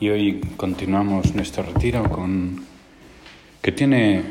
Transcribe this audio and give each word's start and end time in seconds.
y 0.00 0.08
hoy 0.08 0.40
continuamos 0.56 1.34
nuestro 1.34 1.62
retiro 1.62 2.10
con 2.10 2.64
que 3.62 3.72
tiene 3.72 4.22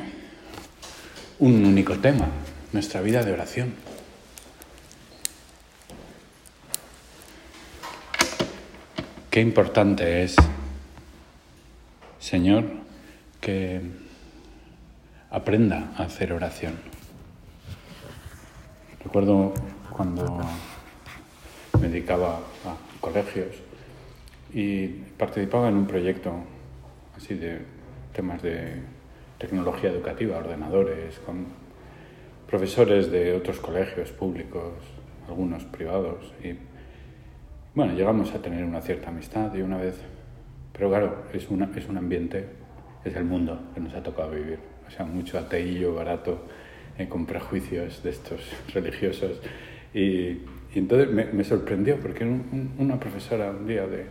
un 1.39 1.65
único 1.65 1.97
tema, 1.99 2.27
nuestra 2.73 3.01
vida 3.01 3.23
de 3.23 3.31
oración. 3.31 3.73
Qué 9.29 9.39
importante 9.39 10.23
es, 10.23 10.35
Señor, 12.19 12.65
que 13.39 13.81
aprenda 15.31 15.93
a 15.97 16.03
hacer 16.03 16.33
oración. 16.33 16.77
Recuerdo 19.03 19.53
cuando 19.89 20.39
me 21.79 21.87
dedicaba 21.87 22.37
a 22.65 22.75
colegios 22.99 23.72
y 24.53 24.87
participaba 25.17 25.69
en 25.69 25.75
un 25.75 25.87
proyecto 25.87 26.33
así 27.15 27.35
de 27.35 27.59
temas 28.13 28.41
de 28.41 28.81
tecnología 29.37 29.89
educativa, 29.89 30.37
ordenadores, 30.37 31.19
con 31.19 31.45
profesores 32.47 33.11
de 33.11 33.33
otros 33.33 33.59
colegios 33.59 34.11
públicos, 34.11 34.73
algunos 35.27 35.63
privados. 35.65 36.33
Y 36.43 36.55
bueno, 37.73 37.93
llegamos 37.93 38.33
a 38.33 38.41
tener 38.41 38.63
una 38.63 38.81
cierta 38.81 39.09
amistad 39.09 39.53
y 39.55 39.61
una 39.61 39.77
vez, 39.77 39.99
pero 40.71 40.89
claro, 40.89 41.23
es, 41.33 41.49
una, 41.49 41.71
es 41.75 41.87
un 41.89 41.97
ambiente, 41.97 42.47
es 43.03 43.15
el 43.15 43.25
mundo 43.25 43.59
que 43.73 43.79
nos 43.79 43.93
ha 43.95 44.03
tocado 44.03 44.31
vivir. 44.31 44.59
O 44.87 44.91
sea, 44.91 45.05
mucho 45.05 45.39
ateillo 45.39 45.95
barato, 45.95 46.45
eh, 46.97 47.07
con 47.07 47.25
prejuicios 47.25 48.03
de 48.03 48.11
estos 48.11 48.41
religiosos. 48.73 49.41
Y, 49.93 49.99
y 50.73 50.75
entonces 50.75 51.09
me, 51.11 51.25
me, 51.25 51.43
sorprendió 51.43 51.99
porque 51.99 52.23
un, 52.23 52.73
una 52.77 52.99
profesora 52.99 53.49
un 53.49 53.65
día 53.65 53.87
de, 53.87 54.05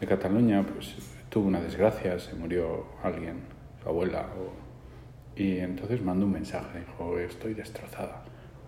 de 0.00 0.06
Cataluña 0.06 0.62
pues, 0.62 0.94
tuvo 1.28 1.48
una 1.48 1.60
desgracia, 1.60 2.18
se 2.18 2.34
murió 2.34 2.86
alguien, 3.02 3.40
su 3.82 3.88
abuela, 3.88 4.26
y 5.36 5.58
entonces 5.58 6.02
mandó 6.02 6.26
un 6.26 6.32
mensaje, 6.32 6.80
dijo, 6.80 7.18
estoy 7.18 7.54
destrozada, 7.54 8.22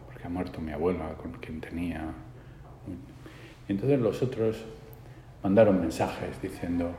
porque 0.06 0.26
ha 0.26 0.28
muerto 0.28 0.60
mi 0.60 0.72
abuela 0.72 1.14
con 1.20 1.32
quien 1.32 1.60
tenía. 1.60 2.12
Y 3.68 3.72
entonces 3.72 3.98
los 3.98 4.22
otros 4.22 4.64
mandaron 5.42 5.80
mensajes 5.80 6.40
diciendo, 6.42 6.94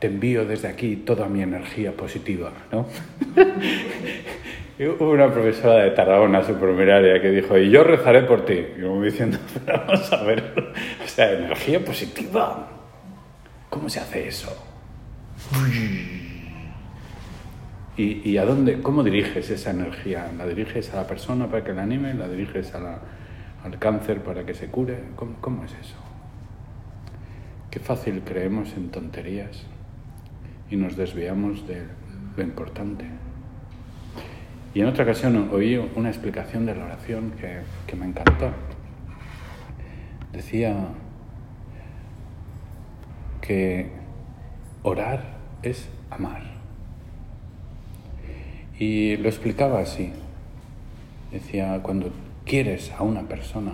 te 0.00 0.08
envío 0.08 0.44
desde 0.44 0.68
aquí 0.68 0.96
toda 0.96 1.28
mi 1.28 1.42
energía 1.42 1.92
positiva, 1.92 2.52
¿no? 2.72 2.86
y 4.78 4.86
hubo 4.86 5.10
una 5.10 5.32
profesora 5.32 5.84
de 5.84 5.90
Tarragona 5.92 6.42
supernumeraria 6.42 7.20
que 7.20 7.30
dijo, 7.30 7.56
y 7.56 7.70
yo 7.70 7.82
rezaré 7.84 8.22
por 8.22 8.44
ti. 8.44 8.60
Y 8.76 8.82
como 8.82 9.02
diciendo, 9.02 9.38
vamos 9.66 10.12
a 10.12 10.22
ver, 10.24 10.74
o 11.04 11.08
sea, 11.08 11.32
energía 11.32 11.84
positiva. 11.84 12.75
¿Cómo 13.76 13.90
se 13.90 14.00
hace 14.00 14.26
eso? 14.26 14.48
¿Y, 17.98 18.38
a 18.38 18.46
dónde, 18.46 18.80
cómo 18.80 19.04
diriges 19.04 19.50
esa 19.50 19.70
energía? 19.70 20.32
¿La 20.38 20.46
diriges 20.46 20.94
a 20.94 20.96
la 20.96 21.06
persona 21.06 21.46
para 21.50 21.62
que 21.62 21.74
la 21.74 21.82
anime? 21.82 22.14
¿La 22.14 22.26
diriges 22.26 22.72
al 22.74 23.78
cáncer 23.78 24.22
para 24.22 24.46
que 24.46 24.54
se 24.54 24.68
cure? 24.68 24.98
¿Cómo, 25.14 25.34
¿Cómo 25.42 25.64
es 25.66 25.72
eso? 25.72 25.94
Qué 27.70 27.78
fácil 27.78 28.22
creemos 28.24 28.72
en 28.78 28.88
tonterías 28.88 29.64
y 30.70 30.76
nos 30.76 30.96
desviamos 30.96 31.68
de 31.68 31.82
lo 32.34 32.42
importante. 32.42 33.04
Y 34.72 34.80
en 34.80 34.86
otra 34.86 35.04
ocasión 35.04 35.50
oí 35.52 35.76
una 35.96 36.08
explicación 36.08 36.64
de 36.64 36.74
la 36.76 36.86
oración 36.86 37.34
que 37.86 37.94
me 37.94 38.06
encantó. 38.06 38.52
Decía 40.32 40.94
que 43.46 43.86
orar 44.82 45.36
es 45.62 45.88
amar. 46.10 46.42
Y 48.78 49.16
lo 49.16 49.28
explicaba 49.28 49.80
así. 49.80 50.12
Decía, 51.30 51.80
cuando 51.82 52.10
quieres 52.44 52.92
a 52.92 53.02
una 53.02 53.22
persona 53.22 53.72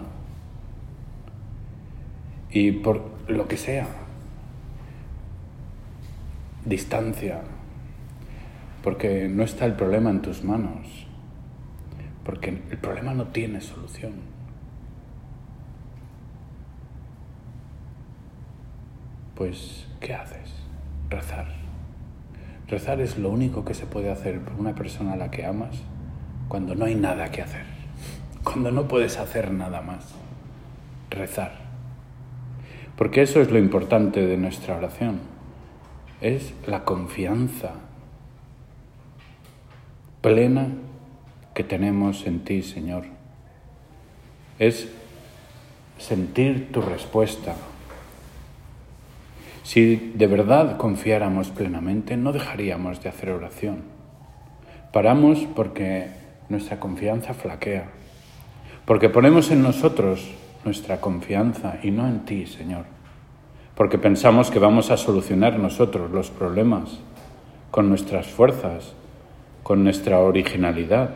y 2.51 2.73
por 2.73 3.03
lo 3.29 3.49
que 3.49 3.57
sea, 3.57 3.87
distancia, 6.65 7.41
porque 8.83 9.29
no 9.29 9.43
está 9.43 9.65
el 9.65 9.75
problema 9.75 10.11
en 10.11 10.23
tus 10.23 10.45
manos, 10.45 11.07
porque 12.25 12.51
el 12.71 12.79
problema 12.79 13.15
no 13.15 13.29
tiene 13.29 13.61
solución. 13.61 14.32
Pues, 19.43 19.89
¿qué 19.99 20.15
haces? 20.15 20.53
Rezar. 21.11 21.49
Rezar 22.69 23.01
es 23.01 23.19
lo 23.19 23.29
único 23.29 23.65
que 23.65 23.75
se 23.75 23.87
puede 23.87 24.09
hacer 24.09 24.39
por 24.39 24.53
una 24.53 24.73
persona 24.77 25.15
a 25.15 25.17
la 25.17 25.33
que 25.33 25.45
amas 25.45 25.75
cuando 26.47 26.77
no 26.77 26.85
hay 26.85 26.95
nada 26.95 27.33
que 27.33 27.43
hacer, 27.43 27.65
cuando 28.45 28.71
no 28.71 28.87
puedes 28.87 29.19
hacer 29.19 29.51
nada 29.51 29.81
más. 29.81 30.15
Rezar. 31.11 31.55
Porque 32.97 33.23
eso 33.23 33.41
es 33.41 33.51
lo 33.51 33.59
importante 33.59 34.25
de 34.25 34.37
nuestra 34.37 34.77
oración. 34.77 35.19
Es 36.21 36.55
la 36.69 36.85
confianza 36.85 37.73
plena 40.21 40.69
que 41.53 41.65
tenemos 41.65 42.29
en 42.29 42.45
ti, 42.45 42.63
Señor. 42.63 43.07
Es 44.61 44.89
sentir 45.99 46.71
tu 46.71 46.81
respuesta. 46.81 47.57
Si 49.63 50.13
de 50.15 50.27
verdad 50.27 50.77
confiáramos 50.77 51.51
plenamente, 51.51 52.17
no 52.17 52.33
dejaríamos 52.33 53.03
de 53.03 53.09
hacer 53.09 53.31
oración. 53.31 53.83
Paramos 54.93 55.47
porque 55.55 56.09
nuestra 56.49 56.81
confianza 56.81 57.33
flaquea, 57.33 57.89
porque 58.85 59.09
ponemos 59.09 59.51
en 59.51 59.63
nosotros 59.63 60.35
nuestra 60.65 61.01
confianza 61.01 61.79
y 61.83 61.91
no 61.91 62.09
en 62.09 62.25
ti, 62.25 62.47
Señor, 62.47 62.85
porque 63.77 63.99
pensamos 63.99 64.51
que 64.51 64.59
vamos 64.59 64.91
a 64.91 64.97
solucionar 64.97 65.59
nosotros 65.59 66.11
los 66.11 66.31
problemas 66.31 66.99
con 67.71 67.89
nuestras 67.89 68.27
fuerzas, 68.27 68.95
con 69.63 69.85
nuestra 69.85 70.19
originalidad. 70.19 71.11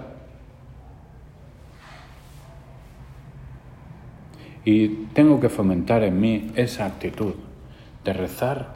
Y 4.65 4.89
tengo 5.13 5.39
que 5.39 5.49
fomentar 5.49 6.03
en 6.03 6.21
mí 6.21 6.51
esa 6.57 6.87
actitud 6.87 7.35
de 8.07 8.13
rezar 8.13 8.69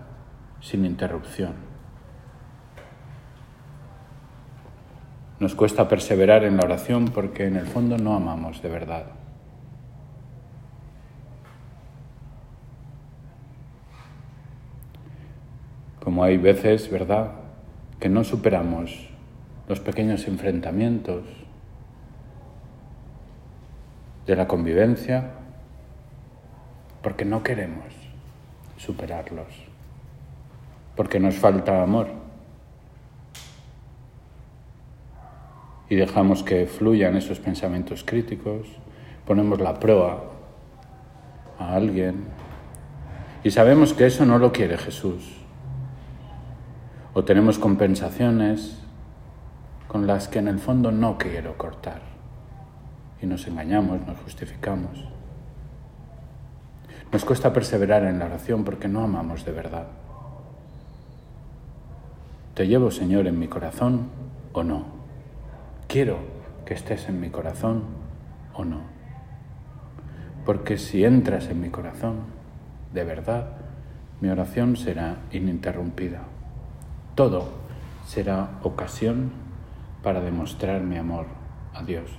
sin 0.61 0.85
interrupción. 0.85 1.55
Nos 5.39 5.55
cuesta 5.55 5.89
perseverar 5.89 6.43
en 6.43 6.57
la 6.57 6.65
oración 6.65 7.07
porque 7.07 7.47
en 7.47 7.57
el 7.57 7.67
fondo 7.67 7.97
no 7.97 8.15
amamos 8.15 8.61
de 8.61 8.69
verdad. 8.69 9.07
Como 16.03 16.25
hay 16.25 16.37
veces, 16.37 16.91
¿verdad?, 16.91 17.31
que 18.01 18.09
no 18.09 18.25
superamos 18.25 19.11
los 19.69 19.79
pequeños 19.79 20.27
enfrentamientos 20.27 21.23
de 24.27 24.35
la 24.35 24.49
convivencia 24.49 25.31
porque 27.03 27.25
no 27.25 27.43
queremos 27.45 28.00
superarlos, 28.81 29.49
porque 30.97 31.21
nos 31.21 31.37
falta 31.37 31.83
amor 31.83 32.09
y 35.91 35.97
dejamos 35.97 36.43
que 36.43 36.67
fluyan 36.67 37.17
esos 37.17 37.41
pensamientos 37.41 38.05
críticos, 38.05 38.67
ponemos 39.27 39.61
la 39.61 39.79
proa 39.79 40.25
a 41.59 41.75
alguien 41.75 42.25
y 43.45 43.51
sabemos 43.51 43.93
que 43.93 44.07
eso 44.07 44.25
no 44.25 44.39
lo 44.39 44.51
quiere 44.51 44.79
Jesús 44.79 45.37
o 47.13 47.25
tenemos 47.25 47.59
compensaciones 47.59 48.79
con 49.89 50.07
las 50.07 50.29
que 50.29 50.39
en 50.39 50.49
el 50.49 50.59
fondo 50.59 50.91
no 50.91 51.19
quiero 51.19 51.59
cortar. 51.59 52.01
Y 53.21 53.27
nos 53.27 53.47
engañamos, 53.47 54.07
nos 54.07 54.19
justificamos. 54.21 55.20
Nos 57.13 57.25
cuesta 57.25 57.53
perseverar 57.53 58.05
en 58.05 58.21
la 58.21 58.27
oración 58.27 58.65
porque 58.65 58.87
no 58.87 59.03
amamos 59.03 59.45
de 59.45 59.51
verdad. 59.51 59.87
¿Te 62.55 62.69
llevo, 62.69 62.91
Señor, 62.93 63.27
en 63.27 63.39
mi 63.39 63.49
corazón 63.49 64.09
o 64.53 64.63
no? 64.63 64.85
Quiero 65.89 66.19
que 66.65 66.75
estés 66.75 67.09
en 67.09 67.21
mi 67.21 67.31
corazón 67.31 67.83
o 68.55 68.65
no. 68.65 68.83
Porque 70.47 70.79
si 70.79 71.05
entras 71.05 71.49
en 71.49 71.61
mi 71.61 71.71
corazón, 71.71 72.21
de 72.93 73.03
verdad, 73.03 73.49
mi 74.21 74.29
oración 74.29 74.77
será 74.77 75.17
ininterrumpida. 75.33 76.23
Todo 77.17 77.49
será 78.07 78.51
ocasión 78.63 79.33
para 80.03 80.21
demostrar 80.21 80.81
mi 80.83 80.97
amor 80.97 81.27
a 81.75 81.83
Dios. 81.83 82.11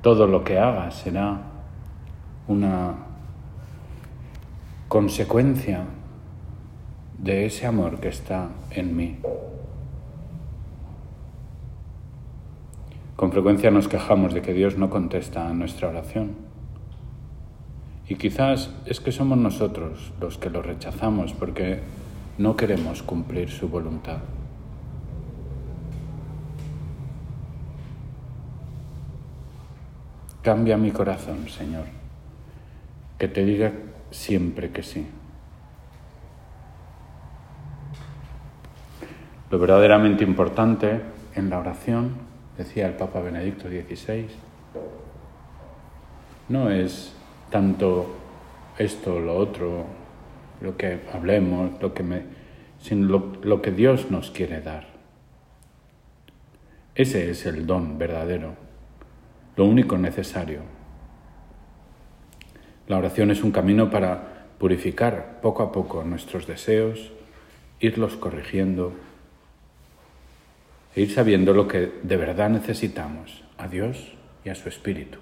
Todo 0.00 0.28
lo 0.28 0.44
que 0.44 0.58
haga 0.60 0.90
será 0.92 1.47
una 2.48 2.94
consecuencia 4.88 5.84
de 7.18 7.46
ese 7.46 7.66
amor 7.66 8.00
que 8.00 8.08
está 8.08 8.48
en 8.70 8.96
mí. 8.96 9.18
Con 13.16 13.32
frecuencia 13.32 13.70
nos 13.70 13.88
quejamos 13.88 14.32
de 14.32 14.42
que 14.42 14.54
Dios 14.54 14.78
no 14.78 14.90
contesta 14.90 15.48
a 15.48 15.52
nuestra 15.52 15.88
oración. 15.88 16.36
Y 18.08 18.14
quizás 18.14 18.70
es 18.86 19.00
que 19.00 19.12
somos 19.12 19.36
nosotros 19.36 20.12
los 20.20 20.38
que 20.38 20.48
lo 20.48 20.62
rechazamos 20.62 21.34
porque 21.34 21.80
no 22.38 22.56
queremos 22.56 23.02
cumplir 23.02 23.50
su 23.50 23.68
voluntad. 23.68 24.18
Cambia 30.42 30.78
mi 30.78 30.92
corazón, 30.92 31.48
Señor, 31.48 31.97
que 33.18 33.28
te 33.28 33.44
diga 33.44 33.72
siempre 34.10 34.70
que 34.70 34.82
sí. 34.82 35.06
Lo 39.50 39.58
verdaderamente 39.58 40.24
importante 40.24 41.00
en 41.34 41.50
la 41.50 41.58
oración 41.58 42.12
decía 42.56 42.86
el 42.86 42.94
Papa 42.94 43.20
Benedicto 43.20 43.68
XVI, 43.68 44.26
no 46.48 46.70
es 46.70 47.14
tanto 47.50 48.14
esto 48.78 49.18
lo 49.20 49.36
otro, 49.36 49.84
lo 50.60 50.76
que 50.76 51.00
hablemos, 51.12 51.80
lo 51.80 51.94
que 51.94 52.02
me, 52.02 52.22
sino 52.80 53.06
lo, 53.06 53.32
lo 53.42 53.62
que 53.62 53.70
Dios 53.70 54.10
nos 54.10 54.30
quiere 54.30 54.60
dar. 54.60 54.86
Ese 56.94 57.30
es 57.30 57.46
el 57.46 57.66
don 57.66 57.96
verdadero, 57.96 58.54
lo 59.56 59.64
único 59.64 59.96
necesario. 59.96 60.77
La 62.88 62.96
oración 62.96 63.30
es 63.30 63.44
un 63.44 63.52
camino 63.52 63.90
para 63.90 64.46
purificar 64.58 65.40
poco 65.42 65.62
a 65.62 65.72
poco 65.72 66.04
nuestros 66.04 66.46
deseos, 66.46 67.12
irlos 67.80 68.16
corrigiendo, 68.16 68.94
e 70.96 71.02
ir 71.02 71.12
sabiendo 71.12 71.52
lo 71.52 71.68
que 71.68 71.92
de 72.02 72.16
verdad 72.16 72.48
necesitamos, 72.48 73.44
a 73.58 73.68
Dios 73.68 74.14
y 74.42 74.48
a 74.48 74.54
su 74.54 74.70
Espíritu. 74.70 75.18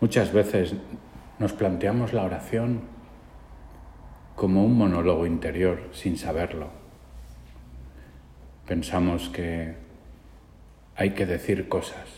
Muchas 0.00 0.32
veces 0.32 0.74
nos 1.38 1.52
planteamos 1.52 2.14
la 2.14 2.24
oración 2.24 2.80
como 4.36 4.64
un 4.64 4.78
monólogo 4.78 5.26
interior 5.26 5.82
sin 5.92 6.16
saberlo. 6.16 6.68
Pensamos 8.66 9.28
que 9.28 9.74
hay 10.96 11.10
que 11.10 11.26
decir 11.26 11.68
cosas 11.68 12.15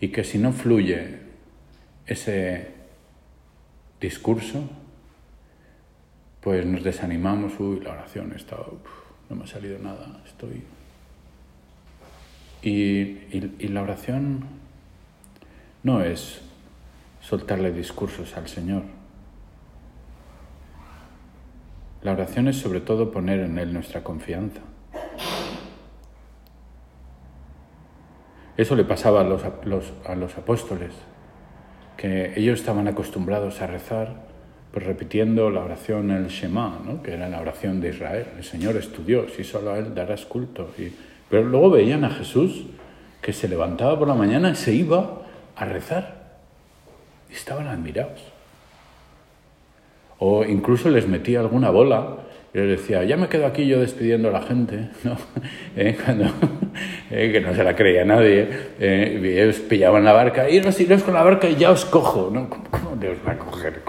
y 0.00 0.08
que 0.08 0.24
si 0.24 0.38
no 0.38 0.52
fluye 0.52 1.18
ese 2.06 2.68
discurso, 4.00 4.68
pues 6.40 6.64
nos 6.64 6.82
desanimamos, 6.82 7.60
uy, 7.60 7.80
la 7.80 7.92
oración 7.92 8.32
está, 8.34 8.56
no 9.28 9.36
me 9.36 9.44
ha 9.44 9.46
salido 9.46 9.78
nada, 9.78 10.22
estoy... 10.26 10.62
Y, 12.62 13.68
la 13.68 13.82
oración 13.82 14.44
no 15.82 16.02
es 16.02 16.42
soltarle 17.20 17.72
discursos 17.72 18.36
al 18.36 18.48
Señor. 18.48 18.82
La 22.02 22.12
oración 22.12 22.48
es 22.48 22.56
sobre 22.56 22.80
todo 22.80 23.12
poner 23.12 23.40
en 23.40 23.58
Él 23.58 23.72
nuestra 23.72 24.02
confianza. 24.02 24.60
Eso 28.56 28.76
le 28.76 28.84
pasaba 28.84 29.20
a 29.20 29.24
los, 29.24 29.42
a 30.06 30.14
los 30.14 30.36
apóstoles, 30.36 30.92
que 31.96 32.32
ellos 32.36 32.60
estaban 32.60 32.88
acostumbrados 32.88 33.62
a 33.62 33.66
rezar 33.66 34.30
pues 34.72 34.86
repitiendo 34.86 35.50
la 35.50 35.64
oración 35.64 36.10
el 36.10 36.28
Shema, 36.28 36.80
¿no? 36.84 37.02
que 37.02 37.12
era 37.14 37.28
la 37.28 37.40
oración 37.40 37.80
de 37.80 37.90
Israel. 37.90 38.26
El 38.36 38.44
Señor 38.44 38.76
es 38.76 38.92
tu 38.92 39.02
Dios 39.02 39.32
y 39.38 39.44
solo 39.44 39.72
a 39.72 39.78
Él 39.78 39.94
darás 39.94 40.24
culto. 40.24 40.70
Y... 40.78 40.92
Pero 41.28 41.44
luego 41.44 41.70
veían 41.70 42.04
a 42.04 42.10
Jesús 42.10 42.66
que 43.20 43.32
se 43.32 43.48
levantaba 43.48 43.98
por 43.98 44.06
la 44.06 44.14
mañana 44.14 44.50
y 44.50 44.54
se 44.54 44.72
iba 44.72 45.22
a 45.56 45.64
rezar. 45.64 46.20
Y 47.28 47.32
estaban 47.32 47.66
admirados. 47.66 48.20
O 50.18 50.44
incluso 50.44 50.88
les 50.88 51.08
metía 51.08 51.40
alguna 51.40 51.70
bola 51.70 52.18
y 52.52 52.58
les 52.58 52.80
decía, 52.80 53.04
ya 53.04 53.16
me 53.16 53.28
quedo 53.28 53.46
aquí 53.46 53.66
yo 53.66 53.80
despidiendo 53.80 54.28
a 54.28 54.32
la 54.32 54.42
gente, 54.42 54.90
¿no? 55.04 55.16
¿Eh? 55.76 55.96
Cuando, 56.04 56.24
eh, 57.10 57.30
que 57.32 57.40
no 57.40 57.54
se 57.54 57.62
la 57.62 57.76
creía 57.76 58.04
nadie, 58.04 58.48
eh, 58.80 59.20
ellos 59.22 59.60
pillaban 59.60 60.04
la 60.04 60.12
barca, 60.12 60.48
iros, 60.48 60.80
iros 60.80 61.02
con 61.02 61.14
la 61.14 61.22
barca 61.22 61.48
y 61.48 61.56
ya 61.56 61.70
os 61.70 61.84
cojo, 61.84 62.30
¿no? 62.32 62.48
¿Cómo, 62.50 62.64
cómo 62.70 62.90
os 62.92 63.28
va 63.28 63.32
a 63.32 63.38
coger? 63.38 63.82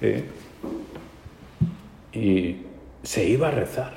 ¿eh? 0.00 0.24
y 2.12 2.56
se 3.02 3.28
iba 3.28 3.48
a 3.48 3.50
rezar. 3.52 3.92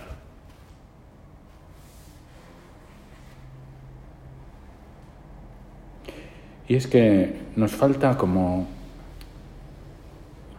Y 6.68 6.76
es 6.76 6.88
que 6.88 7.34
nos 7.56 7.72
falta 7.72 8.18
como 8.18 8.68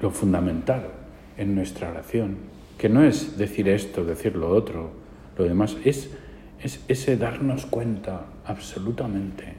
lo 0.01 0.11
fundamental 0.11 0.89
en 1.39 1.55
nuestra 1.55 1.91
oración, 1.91 2.37
que 2.79 2.89
no 2.89 3.03
es 3.03 3.39
decir 3.39 3.69
esto, 3.69 4.05
decir 4.05 4.37
lo 4.37 4.51
otro, 4.51 4.91
lo 5.39 5.45
demás, 5.45 5.77
es, 5.85 6.11
es 6.61 6.81
ese 6.89 7.17
darnos 7.17 7.67
cuenta 7.67 8.27
absolutamente 8.45 9.55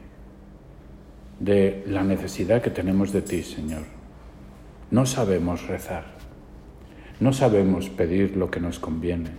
de 1.40 1.84
la 1.88 2.04
necesidad 2.04 2.62
que 2.62 2.70
tenemos 2.70 3.12
de 3.12 3.22
ti, 3.22 3.44
Señor. 3.44 3.84
No 4.92 5.06
sabemos 5.06 5.68
rezar. 5.68 6.06
No 7.20 7.34
sabemos 7.34 7.90
pedir 7.90 8.36
lo 8.38 8.52
que 8.52 8.60
nos 8.60 8.80
conviene. 8.80 9.32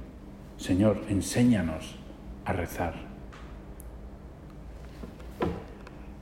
Señor, 0.56 1.02
enséñanos 1.08 1.96
a 2.44 2.52
rezar. 2.52 2.94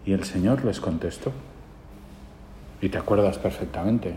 Y 0.04 0.12
el 0.12 0.24
Señor 0.24 0.64
les 0.64 0.80
contestó. 0.80 1.32
Y 2.80 2.88
te 2.88 2.98
acuerdas 2.98 3.38
perfectamente. 3.38 4.14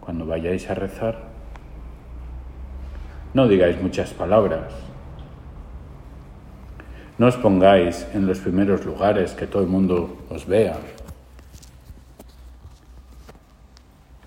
Cuando 0.00 0.26
vayáis 0.26 0.68
a 0.70 0.74
rezar, 0.74 1.33
no 3.34 3.48
digáis 3.48 3.80
muchas 3.82 4.14
palabras. 4.14 4.72
No 7.18 7.26
os 7.26 7.36
pongáis 7.36 8.06
en 8.14 8.26
los 8.26 8.38
primeros 8.38 8.84
lugares 8.84 9.32
que 9.32 9.46
todo 9.46 9.62
el 9.62 9.68
mundo 9.68 10.18
os 10.30 10.46
vea. 10.46 10.78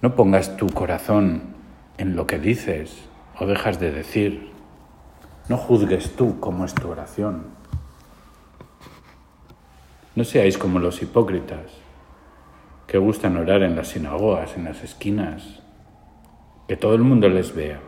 No 0.01 0.15
pongas 0.15 0.57
tu 0.57 0.67
corazón 0.67 1.55
en 1.97 2.15
lo 2.15 2.27
que 2.27 2.37
dices 2.37 2.95
o 3.39 3.45
dejas 3.45 3.79
de 3.79 3.91
decir. 3.91 4.51
No 5.49 5.57
juzgues 5.57 6.15
tú 6.15 6.39
cómo 6.39 6.65
es 6.65 6.75
tu 6.75 6.89
oración. 6.89 7.45
No 10.15 10.23
seáis 10.23 10.57
como 10.57 10.79
los 10.79 11.01
hipócritas 11.01 11.71
que 12.87 12.97
gustan 12.97 13.37
orar 13.37 13.63
en 13.63 13.75
las 13.75 13.89
sinagogas, 13.89 14.55
en 14.57 14.65
las 14.65 14.83
esquinas, 14.83 15.61
que 16.67 16.75
todo 16.75 16.95
el 16.95 17.01
mundo 17.01 17.29
les 17.29 17.53
vea. 17.53 17.86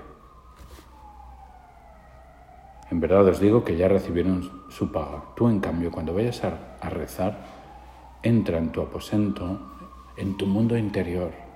En 2.92 3.00
verdad 3.00 3.28
os 3.28 3.40
digo 3.40 3.64
que 3.64 3.78
ya 3.78 3.88
recibieron 3.88 4.50
su 4.70 4.92
paga. 4.92 5.24
Tú, 5.36 5.48
en 5.48 5.60
cambio, 5.60 5.92
cuando 5.92 6.14
vayas 6.14 6.44
a, 6.44 6.78
a 6.82 6.90
rezar, 6.90 7.38
entra 8.24 8.58
en 8.58 8.72
tu 8.72 8.82
aposento, 8.82 9.60
en 10.18 10.38
tu 10.38 10.46
mundo 10.46 10.78
interior 10.78 11.50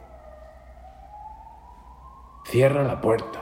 Cierra 2.45 2.83
la 2.83 2.99
puerta. 2.99 3.41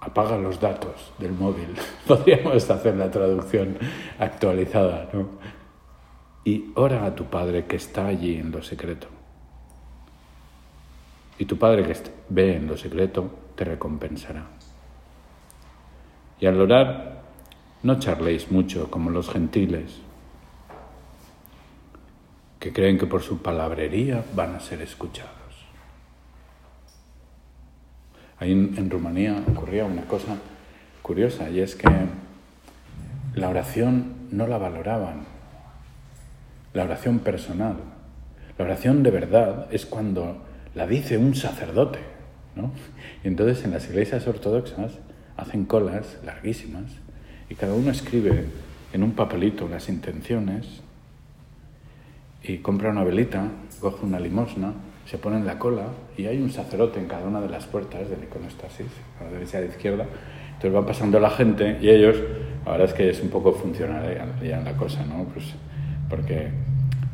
Apaga 0.00 0.36
los 0.36 0.60
datos 0.60 1.12
del 1.18 1.32
móvil. 1.32 1.74
Podríamos 2.06 2.68
hacer 2.68 2.96
la 2.96 3.10
traducción 3.10 3.78
actualizada, 4.18 5.08
¿no? 5.12 5.28
Y 6.44 6.72
ora 6.74 7.06
a 7.06 7.14
tu 7.14 7.24
Padre 7.24 7.64
que 7.64 7.76
está 7.76 8.06
allí 8.06 8.36
en 8.36 8.50
lo 8.50 8.62
secreto. 8.62 9.13
Y 11.38 11.46
tu 11.46 11.58
Padre 11.58 11.84
que 11.84 11.96
ve 12.28 12.56
en 12.56 12.66
lo 12.66 12.76
secreto 12.76 13.30
te 13.54 13.64
recompensará. 13.64 14.46
Y 16.40 16.46
al 16.46 16.60
orar, 16.60 17.22
no 17.82 17.98
charléis 17.98 18.50
mucho 18.50 18.90
como 18.90 19.10
los 19.10 19.30
gentiles 19.30 20.00
que 22.64 22.72
creen 22.72 22.98
que 22.98 23.06
por 23.06 23.22
su 23.22 23.42
palabrería 23.42 24.24
van 24.34 24.54
a 24.54 24.60
ser 24.60 24.80
escuchados. 24.80 25.34
Ahí 28.38 28.52
en, 28.52 28.88
Rumanía 28.88 29.42
ocurría 29.46 29.84
una 29.84 30.06
cosa 30.06 30.36
curiosa 31.02 31.50
y 31.50 31.60
es 31.60 31.76
que 31.76 31.88
la 33.34 33.50
oración 33.50 34.28
no 34.30 34.46
la 34.46 34.56
valoraban, 34.56 35.24
la 36.72 36.84
oración 36.84 37.18
personal. 37.18 37.76
La 38.56 38.64
oración 38.64 39.02
de 39.02 39.10
verdad 39.10 39.68
es 39.70 39.84
cuando 39.84 40.43
la 40.74 40.86
dice 40.86 41.18
un 41.18 41.34
sacerdote, 41.34 42.00
¿no? 42.56 42.72
Y 43.22 43.28
entonces 43.28 43.64
en 43.64 43.72
las 43.72 43.88
iglesias 43.88 44.26
ortodoxas 44.26 44.92
hacen 45.36 45.64
colas 45.64 46.18
larguísimas 46.24 46.84
y 47.48 47.54
cada 47.54 47.74
uno 47.74 47.90
escribe 47.90 48.44
en 48.92 49.02
un 49.02 49.12
papelito 49.12 49.68
las 49.68 49.88
intenciones 49.88 50.80
y 52.42 52.58
compra 52.58 52.90
una 52.90 53.04
velita, 53.04 53.48
coge 53.80 54.04
una 54.04 54.20
limosna, 54.20 54.74
se 55.06 55.18
pone 55.18 55.36
en 55.36 55.46
la 55.46 55.58
cola 55.58 55.86
y 56.16 56.26
hay 56.26 56.40
un 56.40 56.50
sacerdote 56.50 56.98
en 56.98 57.06
cada 57.06 57.26
una 57.26 57.40
de 57.40 57.48
las 57.48 57.66
puertas 57.66 58.08
del 58.08 58.22
iconostasis, 58.24 58.86
a 59.20 59.24
la 59.24 59.30
derecha 59.30 59.60
y 59.60 59.64
a 59.64 59.66
izquierda. 59.66 60.06
Entonces 60.54 60.74
va 60.74 60.86
pasando 60.86 61.18
la 61.20 61.30
gente 61.30 61.78
y 61.80 61.88
ellos, 61.88 62.16
verdad 62.64 62.88
es 62.88 62.94
que 62.94 63.10
es 63.10 63.20
un 63.20 63.28
poco 63.28 63.52
funcional 63.52 64.34
ya 64.42 64.60
la 64.60 64.76
cosa, 64.76 65.04
¿no? 65.04 65.24
Pues 65.24 65.46
porque 66.08 66.50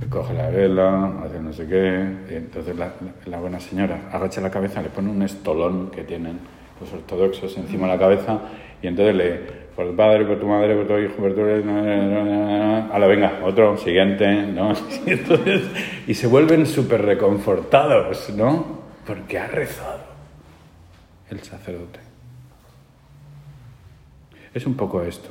coge 0.08 0.34
la 0.34 0.48
vela, 0.48 1.12
hace 1.24 1.40
no 1.40 1.52
sé 1.52 1.66
qué, 1.66 2.32
y 2.32 2.34
entonces 2.34 2.74
la, 2.76 3.38
buena 3.38 3.60
señora 3.60 4.08
agacha 4.10 4.40
la 4.40 4.50
cabeza, 4.50 4.80
le 4.82 4.88
pone 4.88 5.10
un 5.10 5.22
estolón 5.22 5.90
que 5.90 6.04
tienen 6.04 6.38
los 6.80 6.92
ortodoxos 6.92 7.56
encima 7.58 7.86
de 7.86 7.92
la 7.92 7.98
cabeza 7.98 8.40
y 8.82 8.86
entonces 8.86 9.14
le, 9.14 9.34
por 9.76 9.86
el 9.86 9.94
padre, 9.94 10.24
por 10.24 10.40
tu 10.40 10.46
madre, 10.46 10.74
por 10.74 10.86
tu 10.86 10.98
hijo, 10.98 11.14
por 11.16 11.34
tu... 11.34 11.42
A 11.42 12.98
la 12.98 13.06
venga, 13.08 13.40
otro, 13.44 13.76
siguiente, 13.76 14.46
¿no? 14.46 14.72
Y, 15.06 15.10
entonces, 15.10 15.62
y 16.06 16.14
se 16.14 16.26
vuelven 16.26 16.66
súper 16.66 17.02
reconfortados, 17.02 18.30
¿no? 18.36 18.80
Porque 19.06 19.38
ha 19.38 19.46
rezado 19.48 20.00
el 21.30 21.40
sacerdote. 21.42 22.00
Es 24.52 24.66
un 24.66 24.74
poco 24.74 25.02
esto. 25.02 25.30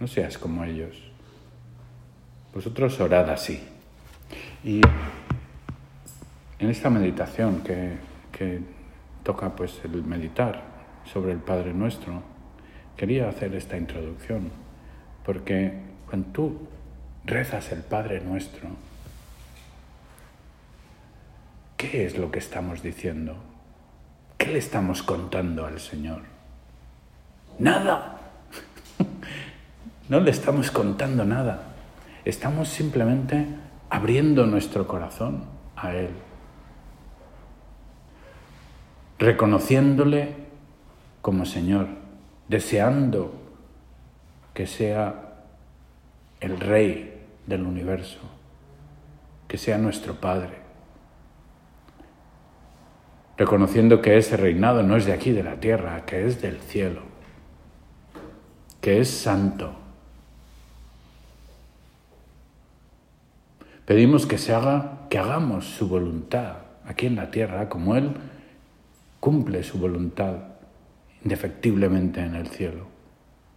No 0.00 0.06
seas 0.06 0.38
como 0.38 0.64
ellos. 0.64 1.08
Vosotros 2.58 2.98
orad 2.98 3.30
así. 3.30 3.62
Y 4.64 4.80
en 6.58 6.68
esta 6.68 6.90
meditación 6.90 7.60
que, 7.60 7.92
que 8.32 8.58
toca 9.22 9.54
pues 9.54 9.78
el 9.84 10.02
meditar 10.02 10.64
sobre 11.04 11.30
el 11.30 11.38
Padre 11.38 11.72
Nuestro, 11.72 12.20
quería 12.96 13.28
hacer 13.28 13.54
esta 13.54 13.76
introducción, 13.76 14.50
porque 15.24 15.72
cuando 16.10 16.30
tú 16.32 16.68
rezas 17.24 17.70
el 17.70 17.82
Padre 17.82 18.22
Nuestro, 18.22 18.70
¿qué 21.76 22.06
es 22.06 22.18
lo 22.18 22.32
que 22.32 22.40
estamos 22.40 22.82
diciendo? 22.82 23.36
¿Qué 24.36 24.48
le 24.48 24.58
estamos 24.58 25.04
contando 25.04 25.64
al 25.64 25.78
Señor? 25.78 26.22
Nada. 27.60 28.18
No 30.08 30.20
le 30.20 30.30
estamos 30.30 30.70
contando 30.70 31.22
nada. 31.22 31.67
Estamos 32.24 32.68
simplemente 32.68 33.46
abriendo 33.90 34.46
nuestro 34.46 34.86
corazón 34.86 35.44
a 35.76 35.94
Él, 35.94 36.10
reconociéndole 39.18 40.34
como 41.22 41.44
Señor, 41.44 41.86
deseando 42.48 43.32
que 44.54 44.66
sea 44.66 45.44
el 46.40 46.60
Rey 46.60 47.26
del 47.46 47.62
universo, 47.62 48.18
que 49.46 49.58
sea 49.58 49.78
nuestro 49.78 50.14
Padre, 50.14 50.58
reconociendo 53.36 54.02
que 54.02 54.18
ese 54.18 54.36
reinado 54.36 54.82
no 54.82 54.96
es 54.96 55.06
de 55.06 55.12
aquí, 55.12 55.32
de 55.32 55.44
la 55.44 55.60
tierra, 55.60 56.04
que 56.04 56.26
es 56.26 56.42
del 56.42 56.58
cielo, 56.60 57.02
que 58.80 59.00
es 59.00 59.08
santo 59.08 59.87
Pedimos 63.88 64.26
que 64.26 64.36
se 64.36 64.52
haga, 64.52 65.06
que 65.08 65.16
hagamos 65.16 65.64
su 65.64 65.88
voluntad 65.88 66.56
aquí 66.84 67.06
en 67.06 67.16
la 67.16 67.30
tierra, 67.30 67.70
como 67.70 67.96
Él 67.96 68.12
cumple 69.18 69.62
su 69.62 69.78
voluntad 69.78 70.34
indefectiblemente 71.24 72.20
en 72.20 72.34
el 72.34 72.48
cielo. 72.48 72.86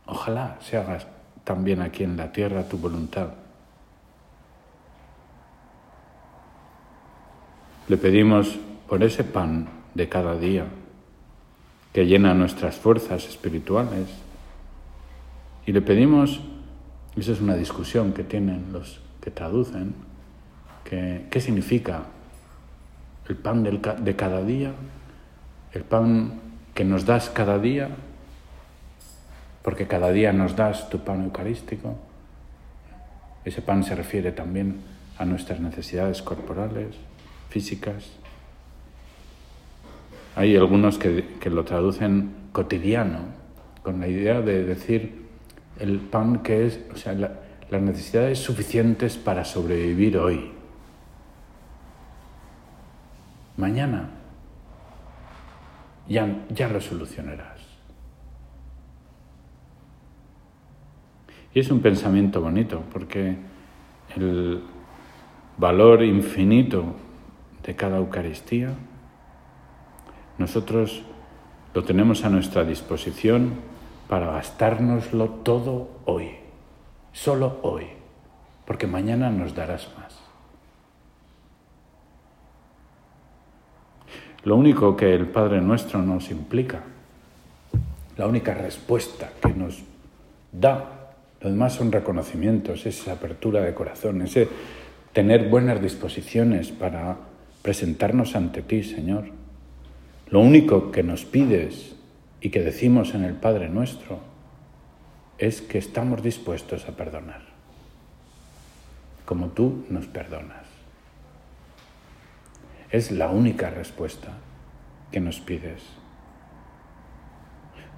Ojalá 0.05 0.57
se 0.61 0.77
haga 0.77 0.99
también 1.43 1.81
aquí 1.81 2.05
en 2.05 2.15
la 2.15 2.31
tierra 2.31 2.69
tu 2.69 2.77
voluntad. 2.77 3.31
Le 7.89 7.97
pedimos 7.97 8.57
por 8.87 9.03
ese 9.03 9.25
pan 9.25 9.67
de 9.95 10.07
cada 10.07 10.37
día 10.37 10.65
que 11.91 12.05
llena 12.05 12.33
nuestras 12.33 12.77
fuerzas 12.77 13.27
espirituales. 13.27 14.07
Y 15.65 15.73
le 15.73 15.81
pedimos, 15.81 16.39
eso 17.17 17.33
es 17.33 17.41
una 17.41 17.57
discusión 17.57 18.13
que 18.13 18.23
tienen 18.23 18.71
los 18.71 19.01
que 19.19 19.29
traducen, 19.29 20.09
¿Qué, 20.83 21.39
significa 21.39 22.03
el 23.29 23.37
pan 23.37 23.63
de 23.63 24.15
cada 24.15 24.43
día? 24.43 24.73
El 25.73 25.83
pan 25.83 26.33
que 26.73 26.83
nos 26.83 27.05
das 27.05 27.29
cada 27.29 27.59
día, 27.59 27.89
porque 29.63 29.87
cada 29.87 30.11
día 30.11 30.33
nos 30.33 30.55
das 30.55 30.89
tu 30.89 30.99
pan 30.99 31.23
eucarístico. 31.23 31.95
Ese 33.45 33.61
pan 33.61 33.83
se 33.83 33.95
refiere 33.95 34.31
también 34.31 34.81
a 35.17 35.25
nuestras 35.25 35.59
necesidades 35.59 36.21
corporales, 36.21 36.95
físicas. 37.49 38.11
Hay 40.35 40.55
algunos 40.55 40.97
que, 40.97 41.25
lo 41.49 41.63
traducen 41.63 42.31
cotidiano, 42.51 43.19
con 43.83 43.99
la 43.99 44.07
idea 44.07 44.41
de 44.41 44.63
decir 44.63 45.25
el 45.79 45.99
pan 45.99 46.39
que 46.39 46.67
es, 46.67 46.79
o 46.93 46.97
sea, 46.97 47.13
las 47.13 47.81
necesidades 47.81 48.39
suficientes 48.39 49.17
para 49.17 49.43
sobrevivir 49.43 50.17
hoy. 50.17 50.51
Mañana 53.61 54.09
ya, 56.07 56.25
ya. 56.49 56.67
Y 61.53 61.59
es 61.59 61.69
un 61.69 61.79
pensamiento 61.79 62.41
bonito 62.41 62.81
porque 62.91 63.37
el 64.15 64.63
valor 65.57 66.01
infinito 66.01 66.95
de 67.63 67.75
cada 67.75 67.97
Eucaristía, 67.97 68.73
nosotros 70.39 71.03
lo 71.75 71.83
tenemos 71.83 72.25
a 72.25 72.29
nuestra 72.31 72.63
disposición 72.63 73.59
para 74.09 74.31
gastárnoslo 74.31 75.29
todo 75.43 76.01
hoy, 76.05 76.31
solo 77.11 77.59
hoy, 77.61 77.85
porque 78.65 78.87
mañana 78.87 79.29
nos 79.29 79.53
darás 79.53 79.87
más. 79.99 80.20
Lo 84.43 84.55
único 84.55 84.97
que 84.97 85.13
el 85.13 85.27
Padre 85.27 85.61
Nuestro 85.61 86.01
nos 86.01 86.31
implica, 86.31 86.81
la 88.17 88.25
única 88.25 88.55
respuesta 88.55 89.29
que 89.41 89.53
nos 89.53 89.83
da, 90.51 91.13
lo 91.41 91.49
demás 91.49 91.73
son 91.73 91.91
reconocimientos, 91.91 92.85
esa 92.85 93.13
apertura 93.13 93.61
de 93.61 93.73
corazón, 93.73 94.23
ese 94.23 94.47
tener 95.13 95.49
buenas 95.49 95.81
disposiciones 95.81 96.71
para 96.71 97.17
presentarnos 97.61 98.35
ante 98.35 98.63
ti, 98.63 98.83
Señor. 98.83 99.25
Lo 100.29 100.39
único 100.39 100.91
que 100.91 101.03
nos 101.03 101.25
pides 101.25 101.95
y 102.39 102.49
que 102.49 102.61
decimos 102.61 103.13
en 103.13 103.23
el 103.23 103.33
Padre 103.33 103.69
Nuestro 103.69 104.19
es 105.37 105.61
que 105.61 105.77
estamos 105.77 106.23
dispuestos 106.23 106.87
a 106.87 106.95
perdonar, 106.95 107.41
como 109.25 109.49
tú 109.49 109.85
nos 109.89 110.07
perdonas. 110.07 110.70
Es 112.91 113.11
la 113.11 113.29
única 113.29 113.69
respuesta 113.69 114.29
que 115.11 115.19
nos 115.19 115.39
pides. 115.39 115.81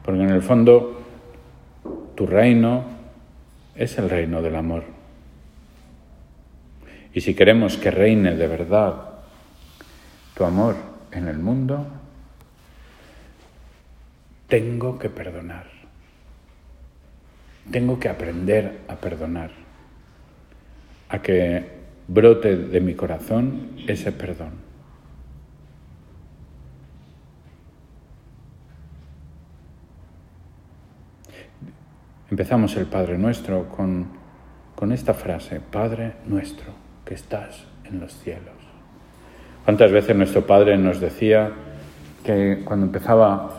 Porque 0.04 0.22
en 0.22 0.30
el 0.30 0.42
fondo 0.42 1.02
tu 2.16 2.26
reino 2.26 2.84
es 3.76 3.98
el 3.98 4.10
reino 4.10 4.42
del 4.42 4.56
amor. 4.56 4.84
Y 7.14 7.22
si 7.22 7.36
queremos 7.36 7.78
que 7.78 7.92
reine 7.92 8.36
de 8.36 8.48
verdad 8.48 9.10
tu 10.36 10.44
amor 10.44 10.76
en 11.12 11.28
el 11.28 11.38
mundo, 11.38 11.86
tengo 14.48 15.00
que 15.00 15.10
perdonar. 15.10 15.68
Tengo 17.72 18.00
que 18.00 18.10
aprender 18.10 18.82
a 18.88 18.96
perdonar, 18.96 19.52
a 21.10 21.22
que 21.22 21.66
brote 22.08 22.58
de 22.58 22.82
mi 22.82 22.94
corazón 22.94 23.72
ese 23.88 24.12
perdón. 24.12 24.63
Empezamos 32.34 32.76
el 32.78 32.88
Padre 32.88 33.20
Nuestro 33.20 33.70
con, 33.70 34.08
con 34.76 34.92
esta 34.92 35.14
frase, 35.14 35.60
Padre 35.60 36.14
Nuestro, 36.26 36.72
que 37.06 37.14
estás 37.14 37.64
en 37.86 38.00
los 38.00 38.12
cielos. 38.12 38.56
¿Cuántas 39.64 39.92
veces 39.92 40.16
nuestro 40.16 40.42
Padre 40.42 40.76
nos 40.76 41.00
decía 41.00 41.52
que 42.26 42.64
cuando 42.66 42.88
empezaba 42.88 43.52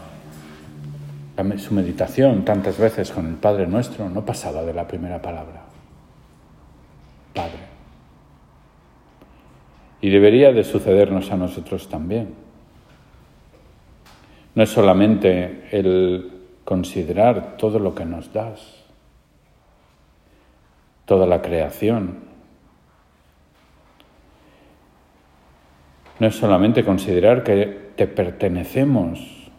su 1.59 1.73
meditación, 1.73 2.45
tantas 2.45 2.77
veces 2.77 3.13
con 3.13 3.29
el 3.29 3.35
Padre 3.37 3.69
Nuestro, 3.69 4.11
no 4.11 4.25
pasaba 4.25 4.65
de 4.65 4.75
la 4.75 4.89
primera 4.89 5.23
palabra? 5.23 5.63
Padre. 7.33 7.61
Y 10.01 10.11
debería 10.11 10.51
de 10.51 10.65
sucedernos 10.65 11.31
a 11.31 11.37
nosotros 11.37 11.89
también. 11.89 12.35
No 14.57 14.65
es 14.65 14.71
solamente 14.71 15.69
el 15.71 16.34
considerar 16.65 17.57
todo 17.57 17.79
lo 17.79 17.95
que 17.95 18.05
nos 18.05 18.33
das, 18.33 18.85
toda 21.05 21.27
la 21.27 21.43
creación, 21.43 22.25
no 26.19 26.27
es 26.27 26.37
solamente 26.37 26.85
considerar 26.85 27.43
que 27.43 27.93
te 27.97 28.07
pertenecemos, 28.07 29.51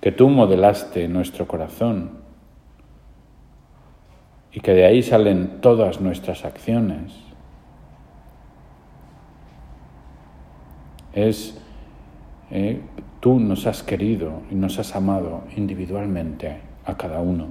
que 0.00 0.12
tú 0.12 0.28
modelaste 0.28 1.08
nuestro 1.08 1.46
corazón 1.46 2.20
y 4.52 4.60
que 4.60 4.72
de 4.72 4.84
ahí 4.84 5.02
salen 5.02 5.60
todas 5.60 6.00
nuestras 6.00 6.44
acciones. 6.44 7.12
Es, 11.12 11.60
eh, 12.50 12.80
tú 13.20 13.38
nos 13.38 13.66
has 13.66 13.82
querido 13.82 14.42
y 14.50 14.54
nos 14.54 14.78
has 14.78 14.96
amado 14.96 15.44
individualmente 15.56 16.60
a 16.84 16.96
cada 16.96 17.20
uno, 17.20 17.48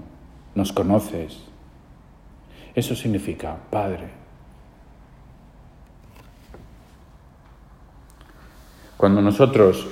nos 0.55 0.73
conoces. 0.73 1.39
Eso 2.75 2.95
significa 2.95 3.55
Padre. 3.69 4.09
Cuando 8.97 9.21
nosotros 9.21 9.87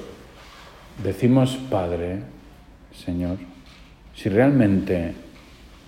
decimos 1.03 1.57
Padre, 1.69 2.23
Señor, 2.91 3.37
si 4.15 4.29
realmente 4.29 5.13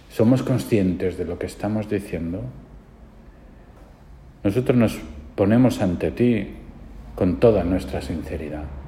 somos 0.10 0.44
conscientes 0.44 1.18
de 1.18 1.26
lo 1.26 1.38
que 1.38 1.48
estamos 1.48 1.90
diciendo, 1.90 2.44
nosotros 4.44 4.78
nos 4.78 5.00
ponemos 5.36 5.82
ante 5.82 6.12
ti 6.12 6.48
con 7.16 7.40
toda 7.40 7.64
nuestra 7.64 8.02
sinceridad. 8.02 8.79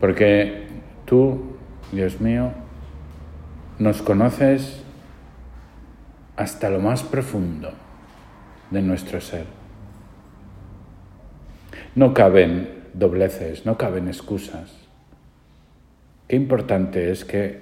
Porque 0.00 0.66
tú, 1.04 1.56
Dios 1.92 2.20
mío, 2.20 2.52
nos 3.78 4.02
conoces 4.02 4.82
hasta 6.36 6.70
lo 6.70 6.80
más 6.80 7.02
profundo 7.02 7.72
de 8.70 8.82
nuestro 8.82 9.20
ser. 9.20 9.46
No 11.94 12.12
caben 12.12 12.84
dobleces, 12.92 13.64
no 13.64 13.78
caben 13.78 14.08
excusas. 14.08 14.74
Qué 16.28 16.36
importante 16.36 17.10
es 17.10 17.24
que 17.24 17.60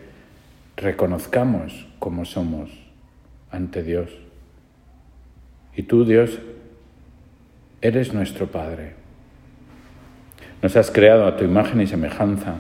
reconozcamos 0.76 1.86
cómo 1.98 2.24
somos 2.24 2.70
ante 3.50 3.82
Dios. 3.82 4.10
Y 5.76 5.84
tú, 5.84 6.04
Dios, 6.04 6.40
eres 7.80 8.14
nuestro 8.14 8.48
Padre. 8.50 9.03
Nos 10.64 10.76
has 10.76 10.90
creado 10.90 11.26
a 11.26 11.36
tu 11.36 11.44
imagen 11.44 11.82
y 11.82 11.86
semejanza, 11.86 12.54